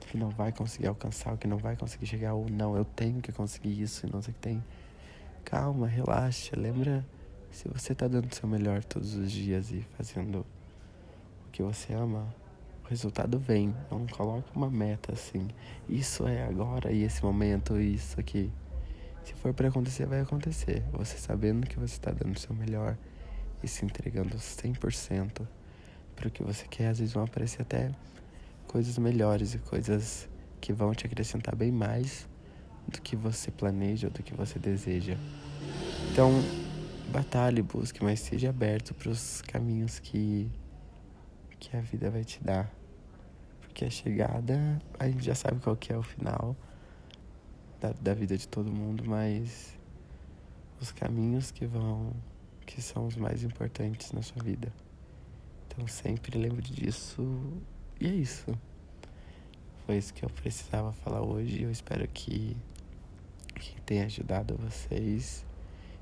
que 0.00 0.18
não 0.18 0.28
vai 0.28 0.52
conseguir 0.52 0.88
alcançar, 0.88 1.36
que 1.38 1.46
não 1.46 1.56
vai 1.56 1.76
conseguir 1.76 2.06
chegar, 2.06 2.34
ou 2.34 2.48
não, 2.50 2.76
eu 2.76 2.84
tenho 2.84 3.20
que 3.20 3.32
conseguir 3.32 3.80
isso 3.80 4.06
e 4.06 4.10
não 4.10 4.20
sei 4.20 4.32
o 4.32 4.34
que 4.34 4.40
tem. 4.40 4.62
Calma, 5.44 5.86
relaxa, 5.86 6.58
lembra 6.58 7.04
se 7.50 7.68
você 7.68 7.94
tá 7.94 8.08
dando 8.08 8.30
o 8.30 8.34
seu 8.34 8.48
melhor 8.48 8.82
todos 8.82 9.14
os 9.14 9.30
dias 9.30 9.70
e 9.70 9.86
fazendo 9.96 10.40
o 11.46 11.50
que 11.52 11.62
você 11.62 11.94
ama, 11.94 12.26
o 12.84 12.88
resultado 12.88 13.38
vem. 13.38 13.74
Não 13.90 14.06
coloque 14.06 14.48
uma 14.54 14.70
meta 14.70 15.12
assim. 15.12 15.48
Isso 15.88 16.26
é 16.26 16.44
agora 16.44 16.92
e 16.92 17.02
esse 17.02 17.22
momento, 17.22 17.80
isso 17.80 18.20
aqui. 18.20 18.52
Se 19.24 19.32
for 19.34 19.54
para 19.54 19.68
acontecer, 19.68 20.06
vai 20.06 20.20
acontecer. 20.20 20.82
Você 20.92 21.16
sabendo 21.16 21.66
que 21.66 21.78
você 21.78 21.94
está 21.94 22.10
dando 22.10 22.36
o 22.36 22.38
seu 22.38 22.54
melhor 22.54 22.96
e 23.62 23.68
se 23.68 23.84
entregando 23.84 24.36
100% 24.36 25.46
para 26.14 26.28
o 26.28 26.30
que 26.30 26.42
você 26.42 26.66
quer, 26.68 26.88
às 26.88 26.98
vezes 26.98 27.14
vão 27.14 27.24
aparecer 27.24 27.62
até 27.62 27.90
coisas 28.66 28.98
melhores 28.98 29.54
e 29.54 29.58
coisas 29.58 30.28
que 30.60 30.72
vão 30.72 30.94
te 30.94 31.06
acrescentar 31.06 31.56
bem 31.56 31.72
mais 31.72 32.28
do 32.86 33.00
que 33.00 33.16
você 33.16 33.50
planeja 33.50 34.08
ou 34.08 34.12
do 34.12 34.22
que 34.22 34.34
você 34.34 34.58
deseja. 34.58 35.16
Então, 36.12 36.30
batalhe, 37.10 37.62
busque, 37.62 38.02
mas 38.02 38.20
seja 38.20 38.50
aberto 38.50 38.94
para 38.94 39.10
os 39.10 39.42
caminhos 39.42 39.98
que, 39.98 40.50
que 41.68 41.76
a 41.76 41.80
vida 41.80 42.10
vai 42.10 42.24
te 42.24 42.42
dar. 42.42 42.70
Porque 43.60 43.84
a 43.84 43.90
chegada, 43.90 44.78
a 44.98 45.08
gente 45.08 45.24
já 45.24 45.34
sabe 45.34 45.60
qual 45.60 45.76
que 45.76 45.92
é 45.92 45.96
o 45.96 46.02
final 46.02 46.56
da, 47.80 47.92
da 47.92 48.14
vida 48.14 48.36
de 48.36 48.46
todo 48.46 48.70
mundo, 48.70 49.04
mas 49.06 49.78
os 50.80 50.92
caminhos 50.92 51.50
que 51.50 51.66
vão, 51.66 52.12
que 52.66 52.80
são 52.80 53.06
os 53.06 53.16
mais 53.16 53.42
importantes 53.42 54.12
na 54.12 54.22
sua 54.22 54.42
vida. 54.42 54.72
Então 55.66 55.86
sempre 55.86 56.38
lembre 56.38 56.62
disso. 56.62 57.22
E 58.00 58.06
é 58.06 58.12
isso. 58.12 58.56
Foi 59.84 59.96
isso 59.96 60.14
que 60.14 60.24
eu 60.24 60.30
precisava 60.30 60.92
falar 60.92 61.22
hoje. 61.22 61.62
Eu 61.62 61.70
espero 61.70 62.06
que, 62.08 62.56
que 63.54 63.80
tenha 63.82 64.04
ajudado 64.04 64.56
vocês. 64.56 65.44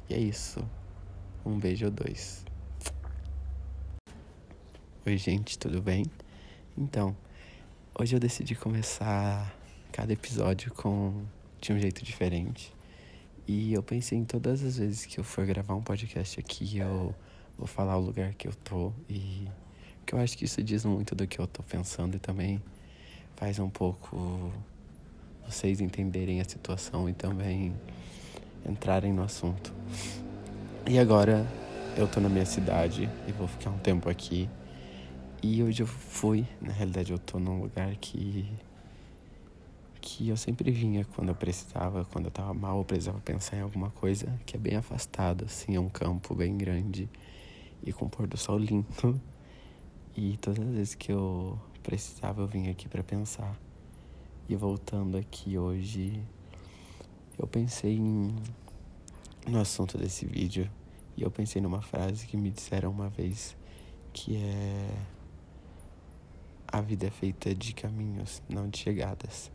E 0.09 0.15
é 0.15 0.19
isso. 0.19 0.65
Um 1.45 1.59
beijo 1.59 1.87
ou 1.87 1.91
dois. 1.91 2.45
Oi, 5.05 5.19
gente, 5.19 5.59
tudo 5.59 5.83
bem? 5.83 6.07
Então, 6.79 7.17
hoje 7.99 8.15
eu 8.15 8.21
decidi 8.21 8.55
começar 8.55 9.53
cada 9.91 10.13
episódio 10.13 10.73
com 10.73 11.25
de 11.61 11.73
um 11.73 11.79
jeito 11.81 12.05
diferente. 12.05 12.73
E 13.45 13.73
eu 13.73 13.83
pensei 13.83 14.17
em 14.17 14.25
todas 14.25 14.63
as 14.63 14.77
vezes 14.77 15.05
que 15.05 15.19
eu 15.19 15.25
for 15.25 15.45
gravar 15.45 15.75
um 15.75 15.83
podcast 15.83 16.39
aqui, 16.39 16.79
eu 16.79 17.13
vou 17.59 17.67
falar 17.67 17.97
o 17.97 18.01
lugar 18.01 18.33
que 18.35 18.47
eu 18.47 18.55
tô 18.55 18.93
e 19.11 19.49
que 20.07 20.15
eu 20.15 20.21
acho 20.21 20.39
que 20.39 20.45
isso 20.45 20.63
diz 20.63 20.85
muito 20.85 21.17
do 21.17 21.27
que 21.27 21.41
eu 21.41 21.49
tô 21.49 21.65
pensando 21.65 22.15
e 22.15 22.21
também 22.21 22.63
faz 23.35 23.59
um 23.59 23.69
pouco 23.69 24.53
vocês 25.45 25.81
entenderem 25.81 26.41
a 26.41 26.45
situação 26.45 27.09
e 27.09 27.13
também 27.13 27.75
entrarem 28.65 29.13
no 29.13 29.25
assunto. 29.25 29.75
E 30.89 30.97
agora 30.97 31.45
eu 31.97 32.07
tô 32.07 32.21
na 32.21 32.29
minha 32.29 32.47
cidade 32.47 33.11
e 33.27 33.33
vou 33.33 33.49
ficar 33.49 33.71
um 33.71 33.79
tempo 33.79 34.09
aqui. 34.09 34.49
E 35.45 35.61
hoje 35.61 35.83
eu 35.83 35.89
fui, 35.89 36.47
na 36.61 36.73
realidade 36.73 37.11
eu 37.11 37.19
tô 37.19 37.41
num 37.41 37.61
lugar 37.63 37.97
que 37.97 38.49
que 40.01 40.29
eu 40.29 40.37
sempre 40.37 40.71
vinha 40.71 41.05
quando 41.17 41.31
eu 41.31 41.35
precisava, 41.35 42.05
quando 42.05 42.27
eu 42.27 42.31
tava 42.31 42.55
mal, 42.55 42.79
eu 42.79 42.85
precisava 42.85 43.21
pensar 43.21 43.57
em 43.57 43.61
alguma 43.61 43.91
coisa 43.91 44.39
que 44.47 44.57
é 44.57 44.59
bem 44.59 44.77
afastado, 44.77 45.45
assim, 45.45 45.75
é 45.75 45.81
um 45.81 45.89
campo 45.89 46.35
bem 46.35 46.57
grande 46.57 47.09
e 47.83 47.93
com 47.93 48.09
pôr 48.09 48.27
do 48.27 48.37
sol 48.37 48.59
lindo. 48.59 49.21
E 50.17 50.37
todas 50.37 50.65
as 50.65 50.73
vezes 50.75 50.95
que 50.95 51.11
eu 51.11 51.59
precisava, 51.83 52.43
eu 52.43 52.47
vinha 52.47 52.71
aqui 52.71 52.89
para 52.89 53.03
pensar. 53.03 53.59
E 54.49 54.55
voltando 54.55 55.17
aqui 55.17 55.57
hoje, 55.57 56.23
eu 57.39 57.47
pensei 57.47 57.97
em, 57.97 58.35
no 59.49 59.59
assunto 59.59 59.99
desse 59.99 60.27
vídeo 60.27 60.71
e 61.17 61.23
eu 61.23 61.31
pensei 61.31 61.63
numa 61.63 61.81
frase 61.81 62.27
que 62.27 62.37
me 62.37 62.51
disseram 62.51 62.91
uma 62.91 63.09
vez 63.09 63.57
que 64.13 64.37
é 64.37 64.91
a 66.73 66.81
vida 66.81 67.07
é 67.07 67.11
feita 67.11 67.55
de 67.55 67.75
caminhos, 67.75 68.43
não 68.49 68.69
de 68.69 68.79
chegadas. 68.79 69.53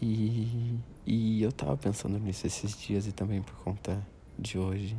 E, 0.00 0.74
e 1.06 1.42
eu 1.42 1.52
tava 1.52 1.76
pensando 1.76 2.18
nisso 2.18 2.46
esses 2.46 2.76
dias 2.76 3.06
e 3.06 3.12
também 3.12 3.42
por 3.42 3.54
conta 3.56 4.04
de 4.38 4.58
hoje. 4.58 4.98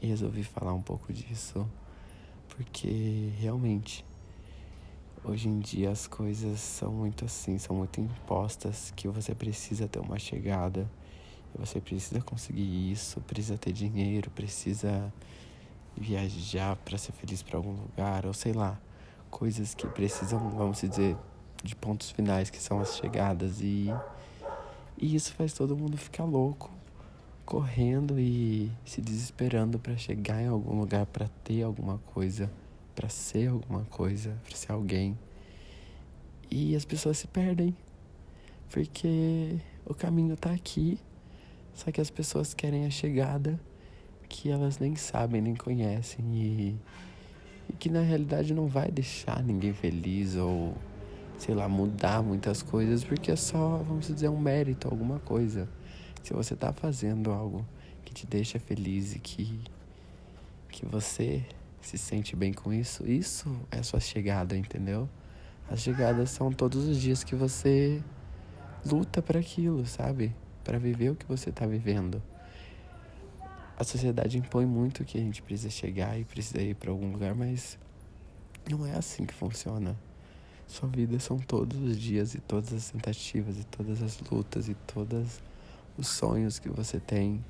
E 0.00 0.06
resolvi 0.06 0.44
falar 0.44 0.74
um 0.74 0.82
pouco 0.82 1.12
disso 1.12 1.66
porque 2.56 3.30
realmente 3.38 4.04
hoje 5.24 5.48
em 5.48 5.58
dia 5.58 5.90
as 5.90 6.06
coisas 6.06 6.60
são 6.60 6.92
muito 6.92 7.24
assim, 7.24 7.58
são 7.58 7.74
muito 7.76 8.00
impostas 8.00 8.92
que 8.94 9.08
você 9.08 9.34
precisa 9.34 9.88
ter 9.88 9.98
uma 9.98 10.18
chegada, 10.18 10.88
você 11.54 11.80
precisa 11.80 12.20
conseguir 12.20 12.92
isso, 12.92 13.20
precisa 13.22 13.56
ter 13.56 13.72
dinheiro, 13.72 14.30
precisa 14.30 15.12
viajar 15.96 16.76
para 16.76 16.98
ser 16.98 17.12
feliz 17.12 17.42
para 17.42 17.56
algum 17.56 17.72
lugar, 17.72 18.26
ou 18.26 18.34
sei 18.34 18.52
lá, 18.52 18.78
coisas 19.34 19.74
que 19.74 19.84
precisam, 19.88 20.38
vamos 20.50 20.80
dizer, 20.80 21.16
de 21.64 21.74
pontos 21.74 22.12
finais 22.12 22.50
que 22.50 22.62
são 22.62 22.78
as 22.78 22.96
chegadas 22.96 23.60
e 23.60 23.92
e 24.96 25.16
isso 25.16 25.34
faz 25.34 25.52
todo 25.52 25.76
mundo 25.76 25.96
ficar 25.96 26.24
louco, 26.24 26.70
correndo 27.44 28.18
e 28.18 28.70
se 28.84 29.00
desesperando 29.00 29.76
para 29.76 29.96
chegar 29.96 30.40
em 30.40 30.46
algum 30.46 30.78
lugar, 30.78 31.04
para 31.06 31.28
ter 31.42 31.64
alguma 31.64 31.98
coisa, 31.98 32.48
para 32.94 33.08
ser 33.08 33.48
alguma 33.48 33.84
coisa, 33.86 34.38
para 34.44 34.56
ser 34.56 34.70
alguém. 34.70 35.18
E 36.48 36.76
as 36.76 36.84
pessoas 36.84 37.18
se 37.18 37.26
perdem, 37.26 37.76
porque 38.70 39.58
o 39.84 39.94
caminho 39.94 40.36
tá 40.36 40.52
aqui, 40.52 40.96
só 41.74 41.90
que 41.90 42.00
as 42.00 42.08
pessoas 42.08 42.54
querem 42.54 42.86
a 42.86 42.90
chegada 42.90 43.58
que 44.28 44.48
elas 44.48 44.78
nem 44.78 44.94
sabem, 44.94 45.42
nem 45.42 45.56
conhecem 45.56 46.24
e, 46.34 46.76
e 47.68 47.72
que 47.72 47.88
na 47.88 48.00
realidade 48.00 48.52
não 48.52 48.66
vai 48.66 48.90
deixar 48.90 49.42
ninguém 49.42 49.72
feliz 49.72 50.36
ou 50.36 50.74
sei 51.38 51.54
lá, 51.54 51.68
mudar 51.68 52.22
muitas 52.22 52.62
coisas, 52.62 53.04
porque 53.04 53.30
é 53.30 53.36
só, 53.36 53.78
vamos 53.78 54.06
dizer, 54.06 54.28
um 54.28 54.38
mérito, 54.38 54.88
alguma 54.88 55.18
coisa. 55.18 55.68
Se 56.22 56.32
você 56.32 56.54
está 56.54 56.72
fazendo 56.72 57.30
algo 57.30 57.66
que 58.04 58.14
te 58.14 58.26
deixa 58.26 58.58
feliz 58.58 59.14
e 59.14 59.18
que, 59.18 59.60
que 60.68 60.86
você 60.86 61.44
se 61.80 61.98
sente 61.98 62.34
bem 62.34 62.52
com 62.52 62.72
isso, 62.72 63.06
isso 63.06 63.54
é 63.70 63.82
sua 63.82 64.00
chegada, 64.00 64.56
entendeu? 64.56 65.08
As 65.68 65.80
chegadas 65.80 66.30
são 66.30 66.52
todos 66.52 66.86
os 66.86 66.98
dias 66.98 67.24
que 67.24 67.34
você 67.34 68.02
luta 68.84 69.20
para 69.20 69.40
aquilo, 69.40 69.84
sabe? 69.86 70.34
Para 70.62 70.78
viver 70.78 71.10
o 71.10 71.16
que 71.16 71.26
você 71.26 71.50
está 71.50 71.66
vivendo. 71.66 72.22
A 73.76 73.82
sociedade 73.82 74.38
impõe 74.38 74.66
muito 74.66 75.04
que 75.04 75.18
a 75.18 75.20
gente 75.20 75.42
precisa 75.42 75.70
chegar 75.70 76.18
e 76.18 76.24
precisa 76.24 76.60
ir 76.62 76.74
para 76.74 76.90
algum 76.90 77.10
lugar, 77.10 77.34
mas 77.34 77.78
não 78.70 78.86
é 78.86 78.96
assim 78.96 79.26
que 79.26 79.34
funciona. 79.34 79.96
Sua 80.66 80.88
vida 80.88 81.18
são 81.18 81.38
todos 81.38 81.78
os 81.78 81.98
dias 81.98 82.34
e 82.34 82.40
todas 82.40 82.72
as 82.72 82.90
tentativas 82.90 83.58
e 83.58 83.64
todas 83.64 84.02
as 84.02 84.18
lutas 84.20 84.68
e 84.68 84.74
todos 84.86 85.40
os 85.98 86.08
sonhos 86.08 86.58
que 86.58 86.68
você 86.68 86.98
tem 86.98 87.44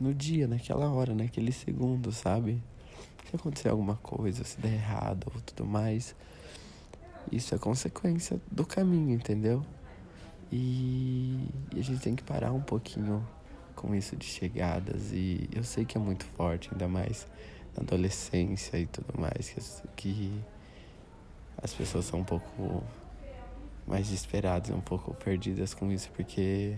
no 0.00 0.14
dia, 0.14 0.48
naquela 0.48 0.90
hora, 0.90 1.14
naquele 1.14 1.52
segundo, 1.52 2.10
sabe? 2.10 2.62
Se 3.28 3.36
acontecer 3.36 3.68
alguma 3.68 3.96
coisa, 3.96 4.42
se 4.42 4.58
der 4.58 4.72
errado 4.72 5.30
ou 5.34 5.40
tudo 5.42 5.66
mais, 5.66 6.16
isso 7.30 7.54
é 7.54 7.58
consequência 7.58 8.40
do 8.50 8.64
caminho, 8.64 9.14
entendeu? 9.14 9.64
E, 10.50 11.46
a 11.72 11.80
gente 11.80 12.00
tem 12.00 12.16
que 12.16 12.24
parar 12.24 12.52
um 12.52 12.60
pouquinho 12.60 13.24
com 13.70 13.94
isso 13.94 14.16
de 14.16 14.24
chegadas 14.24 15.12
e 15.12 15.48
eu 15.54 15.64
sei 15.64 15.84
que 15.84 15.96
é 15.96 16.00
muito 16.00 16.24
forte, 16.24 16.68
ainda 16.72 16.88
mais 16.88 17.26
na 17.76 17.82
adolescência 17.82 18.78
e 18.78 18.86
tudo 18.86 19.18
mais, 19.20 19.54
que, 19.96 20.32
as 21.62 21.74
pessoas 21.74 22.06
são 22.06 22.20
um 22.20 22.24
pouco 22.24 22.82
mais 23.86 24.06
desesperadas, 24.06 24.70
um 24.70 24.80
pouco 24.80 25.14
perdidas 25.14 25.74
com 25.74 25.90
isso, 25.92 26.10
porque 26.12 26.76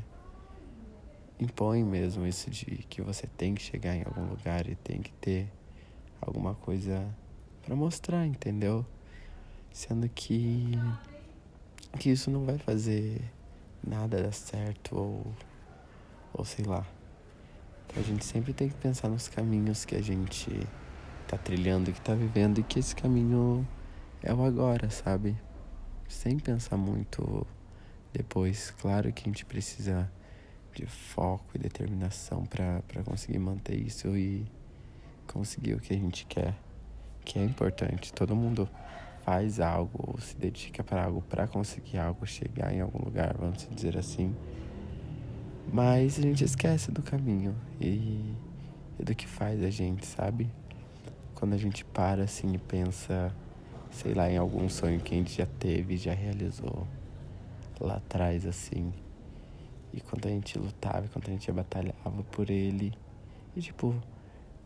impõe 1.38 1.84
mesmo 1.84 2.26
isso 2.26 2.50
de 2.50 2.64
que 2.88 3.00
você 3.00 3.26
tem 3.26 3.54
que 3.54 3.62
chegar 3.62 3.94
em 3.94 4.02
algum 4.04 4.24
lugar 4.26 4.68
e 4.68 4.74
tem 4.74 5.00
que 5.00 5.12
ter 5.12 5.48
alguma 6.20 6.54
coisa 6.54 7.06
para 7.64 7.76
mostrar, 7.76 8.26
entendeu? 8.26 8.84
Sendo 9.72 10.08
que 10.08 10.72
que 11.98 12.10
isso 12.10 12.30
não 12.30 12.44
vai 12.44 12.58
fazer 12.58 13.20
nada 13.86 14.22
dar 14.22 14.32
certo 14.32 14.96
ou 14.96 15.26
ou 16.34 16.44
sei 16.44 16.64
lá. 16.64 16.86
Então 17.86 18.02
a 18.02 18.06
gente 18.06 18.24
sempre 18.24 18.52
tem 18.52 18.68
que 18.68 18.74
pensar 18.76 19.08
nos 19.08 19.28
caminhos 19.28 19.84
que 19.84 19.94
a 19.94 20.02
gente 20.02 20.50
tá 21.28 21.36
trilhando, 21.36 21.92
que 21.92 22.00
tá 22.00 22.14
vivendo 22.14 22.58
e 22.58 22.62
que 22.62 22.78
esse 22.78 22.94
caminho 22.94 23.66
é 24.22 24.32
o 24.32 24.42
agora, 24.44 24.90
sabe? 24.90 25.36
Sem 26.08 26.38
pensar 26.38 26.76
muito 26.76 27.46
depois. 28.12 28.70
Claro 28.80 29.12
que 29.12 29.22
a 29.22 29.28
gente 29.28 29.44
precisa 29.44 30.10
de 30.74 30.86
foco 30.86 31.44
e 31.54 31.58
determinação 31.58 32.44
para 32.46 33.02
conseguir 33.04 33.38
manter 33.38 33.76
isso 33.76 34.16
e 34.16 34.46
conseguir 35.26 35.74
o 35.74 35.80
que 35.80 35.92
a 35.92 35.96
gente 35.96 36.24
quer, 36.26 36.54
que 37.24 37.38
é 37.38 37.44
importante. 37.44 38.12
Todo 38.12 38.34
mundo 38.34 38.68
faz 39.24 39.60
algo 39.60 40.12
ou 40.12 40.20
se 40.20 40.36
dedica 40.36 40.82
para 40.82 41.04
algo 41.04 41.22
para 41.22 41.46
conseguir 41.46 41.98
algo, 41.98 42.26
chegar 42.26 42.72
em 42.74 42.80
algum 42.80 43.04
lugar, 43.04 43.36
vamos 43.38 43.68
dizer 43.70 43.96
assim. 43.96 44.34
Mas 45.70 46.18
a 46.18 46.22
gente 46.22 46.44
esquece 46.44 46.90
do 46.90 47.02
caminho 47.02 47.54
e, 47.80 48.34
e 48.98 49.04
do 49.04 49.14
que 49.14 49.26
faz 49.26 49.62
a 49.62 49.68
gente, 49.70 50.06
sabe? 50.06 50.50
Quando 51.34 51.52
a 51.52 51.58
gente 51.58 51.84
para 51.84 52.24
assim 52.24 52.54
e 52.54 52.58
pensa 52.58 53.34
sei 53.92 54.14
lá, 54.14 54.28
em 54.28 54.38
algum 54.38 54.68
sonho 54.68 55.00
que 55.00 55.14
a 55.14 55.18
gente 55.18 55.36
já 55.36 55.46
teve, 55.46 55.96
já 55.96 56.14
realizou 56.14 56.86
lá 57.78 57.96
atrás, 57.96 58.46
assim. 58.46 58.92
E 59.92 60.00
quando 60.00 60.26
a 60.26 60.30
gente 60.30 60.58
lutava, 60.58 61.06
quando 61.08 61.28
a 61.28 61.30
gente 61.30 61.52
batalhava 61.52 62.22
por 62.30 62.50
ele. 62.50 62.94
E 63.54 63.60
tipo, 63.60 63.94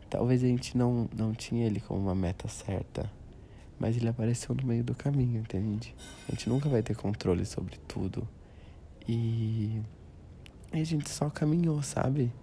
talvez 0.09 0.43
a 0.43 0.47
gente 0.47 0.77
não, 0.77 1.09
não 1.15 1.33
tinha 1.33 1.65
ele 1.65 1.81
como 1.81 1.99
uma 1.99 2.15
meta 2.15 2.47
certa. 2.47 3.11
Mas 3.77 3.97
ele 3.97 4.07
apareceu 4.07 4.55
no 4.55 4.63
meio 4.63 4.83
do 4.83 4.95
caminho, 4.95 5.41
entende? 5.41 5.93
A 6.27 6.31
gente 6.31 6.49
nunca 6.49 6.69
vai 6.69 6.81
ter 6.81 6.95
controle 6.95 7.45
sobre 7.45 7.77
tudo. 7.87 8.27
E, 9.07 9.81
e 10.73 10.81
a 10.81 10.83
gente 10.83 11.09
só 11.09 11.29
caminhou, 11.29 11.81
sabe? 11.81 12.33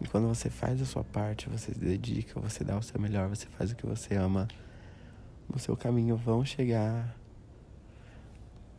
E 0.00 0.06
quando 0.06 0.28
você 0.28 0.48
faz 0.48 0.80
a 0.80 0.84
sua 0.84 1.04
parte, 1.04 1.48
você 1.48 1.72
se 1.72 1.78
dedica, 1.78 2.40
você 2.40 2.62
dá 2.62 2.78
o 2.78 2.82
seu 2.82 3.00
melhor, 3.00 3.28
você 3.28 3.46
faz 3.46 3.72
o 3.72 3.76
que 3.76 3.84
você 3.84 4.14
ama 4.14 4.48
no 5.48 5.58
seu 5.58 5.76
caminho 5.76 6.16
vão 6.16 6.44
chegar 6.44 7.16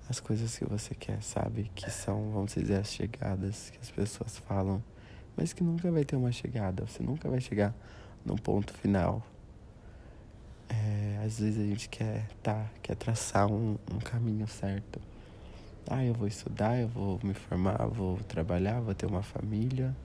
as 0.08 0.20
coisas 0.20 0.58
que 0.58 0.66
você 0.66 0.94
quer, 0.96 1.22
sabe? 1.22 1.72
Que 1.76 1.90
são, 1.90 2.32
vamos 2.32 2.54
dizer, 2.54 2.76
as 2.76 2.92
chegadas 2.92 3.70
que 3.70 3.80
as 3.80 3.92
pessoas 3.92 4.38
falam, 4.38 4.84
mas 5.36 5.54
que 5.54 5.64
nunca 5.64 5.92
vai 5.92 6.04
ter 6.04 6.16
uma 6.16 6.32
chegada, 6.32 6.86
você 6.86 7.04
nunca 7.04 7.30
vai 7.30 7.40
chegar 7.40 7.76
num 8.26 8.36
ponto 8.36 8.74
final. 8.74 9.26
É, 10.68 11.22
às 11.26 11.40
vezes 11.40 11.60
a 11.60 11.66
gente 11.66 11.90
quer, 11.90 12.28
tá, 12.42 12.70
quer 12.82 12.96
traçar 12.96 13.52
um, 13.52 13.78
um 13.92 14.00
caminho 14.00 14.48
certo. 14.48 15.00
Ah, 15.88 16.04
eu 16.04 16.14
vou 16.14 16.28
estudar, 16.28 16.80
eu 16.80 16.88
vou 16.88 17.20
me 17.24 17.34
formar, 17.34 17.88
vou 17.88 18.18
trabalhar, 18.28 18.80
vou 18.80 18.94
ter 18.94 19.06
uma 19.06 19.24
família. 19.24 19.96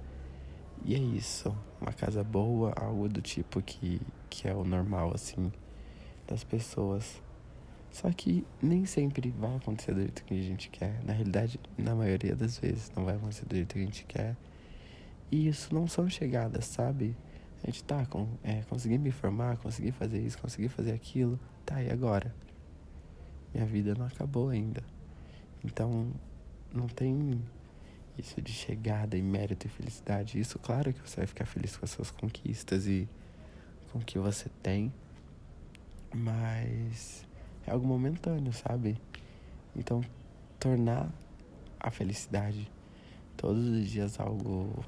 E 0.85 0.95
é 0.95 0.99
isso, 0.99 1.55
uma 1.81 1.93
casa 1.93 2.23
boa, 2.23 2.73
algo 2.77 3.09
do 3.09 3.23
tipo 3.23 3.63
que, 3.63 4.01
que 4.29 4.49
é 4.49 4.55
o 4.55 4.65
normal, 4.65 5.13
assim 5.15 5.51
das 6.27 6.45
pessoas. 6.45 7.23
Só 7.91 8.11
que 8.11 8.45
nem 8.61 8.85
sempre 8.87 9.31
vai 9.31 9.57
acontecer 9.57 9.95
do 9.95 10.01
jeito 10.01 10.25
que 10.25 10.35
a 10.35 10.43
gente 10.43 10.69
quer. 10.69 11.03
Na 11.05 11.13
realidade, 11.13 11.61
na 11.79 11.95
maioria 11.95 12.35
das 12.35 12.59
vezes, 12.59 12.91
não 12.97 13.05
vai 13.05 13.15
acontecer 13.15 13.47
do 13.47 13.55
jeito 13.55 13.75
que 13.75 13.81
a 13.81 13.85
gente 13.85 14.05
quer. 14.05 14.37
E 15.31 15.49
isso 15.49 15.73
não 15.75 15.87
são 15.87 16.09
chegadas, 16.09 16.65
sabe? 16.67 17.17
A 17.63 17.67
gente 17.67 17.85
tá 17.85 18.05
com. 18.07 18.27
É, 18.43 18.63
consegui 18.69 18.99
me 18.99 19.11
formar, 19.11 19.57
consegui 19.59 19.93
fazer 19.93 20.21
isso, 20.21 20.39
consegui 20.39 20.69
fazer 20.69 20.93
aquilo. 20.93 21.39
Tá, 21.65 21.83
e 21.83 21.91
agora? 21.91 22.35
Minha 23.55 23.67
vida 23.67 23.95
não 23.95 24.07
acabou 24.07 24.49
ainda. 24.49 24.83
Então, 25.65 26.13
não 26.73 26.87
tem 26.87 27.41
isso 28.19 28.41
de 28.41 28.53
chegada 28.53 29.17
e 29.17 29.23
mérito 29.23 29.67
e 29.67 29.71
felicidade. 29.71 30.39
Isso, 30.39 30.59
claro 30.59 30.93
que 30.93 31.01
você 31.01 31.17
vai 31.17 31.27
ficar 31.27 31.47
feliz 31.47 31.77
com 31.77 31.85
as 31.85 31.91
suas 31.91 32.11
conquistas 32.11 32.87
e 32.87 33.09
com 33.91 33.99
o 33.99 34.05
que 34.05 34.19
você 34.19 34.49
tem. 34.63 34.93
Mas 36.15 37.27
é 37.67 37.71
algo 37.73 37.87
momentâneo, 37.87 38.53
sabe? 38.53 39.01
Então, 39.75 40.03
tornar 40.61 41.11
a 41.81 41.91
felicidade. 41.91 42.71
Todos 43.37 43.67
os 43.67 43.89
dias 43.89 44.21
algo 44.21 44.85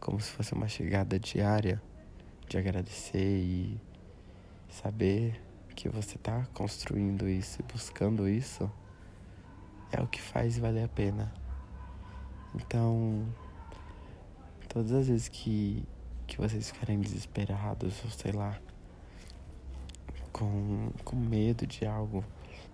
como 0.00 0.20
se 0.20 0.30
fosse 0.30 0.52
uma 0.52 0.66
chegada 0.66 1.18
diária 1.18 1.80
de 2.48 2.58
agradecer 2.58 3.38
e 3.38 3.80
saber 4.68 5.40
que 5.76 5.88
você 5.88 6.16
está 6.16 6.44
construindo 6.52 7.28
isso 7.28 7.60
e 7.60 7.72
buscando 7.72 8.28
isso 8.28 8.70
é 9.92 10.00
o 10.00 10.06
que 10.06 10.20
faz 10.20 10.58
valer 10.58 10.84
a 10.84 10.88
pena. 10.88 11.32
Então, 12.54 13.26
todas 14.68 14.92
as 14.92 15.08
vezes 15.08 15.28
que, 15.28 15.84
que 16.26 16.38
vocês 16.38 16.70
ficarem 16.70 17.00
desesperados, 17.00 18.02
ou 18.04 18.10
sei 18.10 18.32
lá, 18.32 18.58
com, 20.32 20.90
com 21.04 21.16
medo 21.16 21.66
de 21.66 21.86
algo 21.86 22.24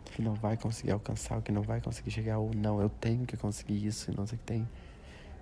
que 0.04 0.22
não 0.22 0.35
vai 0.35 0.57
conseguir 0.57 0.92
alcançar, 0.92 1.42
que 1.42 1.52
não 1.52 1.62
vai 1.62 1.81
conseguir 1.81 2.11
chegar, 2.11 2.38
ou 2.38 2.54
não, 2.54 2.81
eu 2.81 2.88
tenho 2.88 3.26
que 3.26 3.37
conseguir 3.37 3.85
isso 3.85 4.11
e 4.11 4.16
não 4.16 4.26
sei 4.26 4.37
o 4.37 4.38
que 4.38 4.46
tem. 4.46 4.68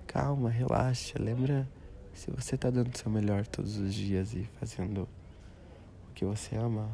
Calma, 0.07 0.49
relaxa, 0.49 1.21
lembra 1.21 1.69
se 2.15 2.31
você 2.31 2.57
tá 2.57 2.71
dando 2.71 2.95
o 2.95 2.99
seu 2.99 3.11
melhor 3.11 3.47
todos 3.47 3.77
os 3.77 3.93
dias 3.93 4.33
e 4.35 4.45
fazendo 4.59 5.03
o 6.09 6.15
que 6.15 6.25
você 6.25 6.57
ama, 6.57 6.89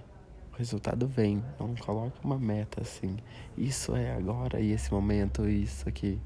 o 0.53 0.57
resultado 0.57 1.07
vem. 1.07 1.43
Não 1.59 1.75
coloque 1.75 2.19
uma 2.25 2.39
meta 2.39 2.83
assim. 2.83 3.17
Isso 3.57 3.97
é 3.97 4.13
agora 4.13 4.61
e 4.61 4.73
esse 4.73 4.93
momento, 4.93 5.49
isso 5.49 5.89
aqui. 5.89 6.21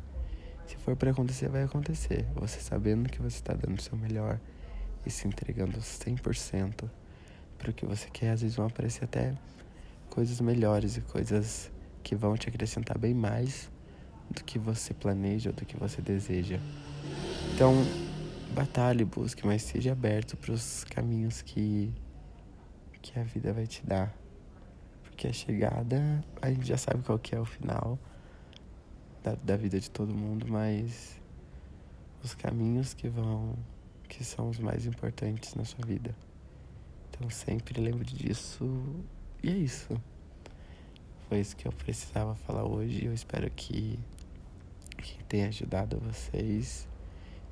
Se 0.66 0.76
for 0.76 0.96
para 0.96 1.12
acontecer, 1.12 1.48
vai 1.48 1.62
acontecer. 1.62 2.26
Você 2.34 2.60
sabendo 2.60 3.08
que 3.08 3.22
você 3.22 3.36
está 3.36 3.54
dando 3.54 3.78
o 3.78 3.82
seu 3.82 3.96
melhor 3.96 4.40
e 5.04 5.10
se 5.10 5.28
entregando 5.28 5.78
100% 5.78 6.90
para 7.56 7.70
o 7.70 7.72
que 7.72 7.86
você 7.86 8.08
quer, 8.10 8.30
às 8.30 8.42
vezes 8.42 8.56
vão 8.56 8.66
aparecer 8.66 9.04
até 9.04 9.32
coisas 10.10 10.40
melhores 10.40 10.96
e 10.96 11.00
coisas 11.00 11.70
que 12.02 12.16
vão 12.16 12.36
te 12.36 12.48
acrescentar 12.48 12.98
bem 12.98 13.14
mais 13.14 13.70
do 14.30 14.42
que 14.42 14.58
você 14.58 14.92
planeja 14.92 15.50
ou 15.50 15.56
do 15.56 15.64
que 15.64 15.76
você 15.76 16.02
deseja. 16.02 16.58
Então, 17.54 17.74
batalhe, 18.52 19.04
busque, 19.04 19.46
mas 19.46 19.62
seja 19.62 19.92
aberto 19.92 20.36
para 20.36 20.52
os 20.52 20.84
caminhos 20.84 21.42
que 21.42 21.92
que 23.12 23.18
a 23.18 23.22
vida 23.22 23.52
vai 23.52 23.66
te 23.66 23.84
dar. 23.86 24.14
Porque 25.02 25.28
a 25.28 25.32
chegada, 25.32 26.24
a 26.42 26.50
gente 26.50 26.66
já 26.66 26.76
sabe 26.76 27.02
qual 27.02 27.18
que 27.18 27.34
é 27.34 27.40
o 27.40 27.44
final 27.44 27.98
da, 29.22 29.34
da 29.34 29.56
vida 29.56 29.78
de 29.78 29.90
todo 29.90 30.14
mundo, 30.14 30.46
mas 30.48 31.20
os 32.22 32.34
caminhos 32.34 32.92
que 32.94 33.08
vão, 33.08 33.56
que 34.08 34.24
são 34.24 34.48
os 34.50 34.58
mais 34.58 34.86
importantes 34.86 35.54
na 35.54 35.64
sua 35.64 35.84
vida. 35.86 36.14
Então 37.10 37.30
sempre 37.30 37.80
lembre 37.80 38.04
disso. 38.04 38.64
E 39.42 39.50
é 39.50 39.56
isso. 39.56 40.00
Foi 41.28 41.40
isso 41.40 41.56
que 41.56 41.66
eu 41.66 41.72
precisava 41.72 42.34
falar 42.34 42.64
hoje. 42.64 43.04
Eu 43.04 43.14
espero 43.14 43.50
que, 43.50 43.98
que 44.98 45.24
tenha 45.24 45.48
ajudado 45.48 45.98
vocês. 46.00 46.88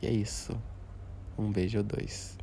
E 0.02 0.06
é 0.06 0.12
isso. 0.12 0.60
Um 1.38 1.50
beijo 1.50 1.78
ou 1.78 1.84
dois. 1.84 2.36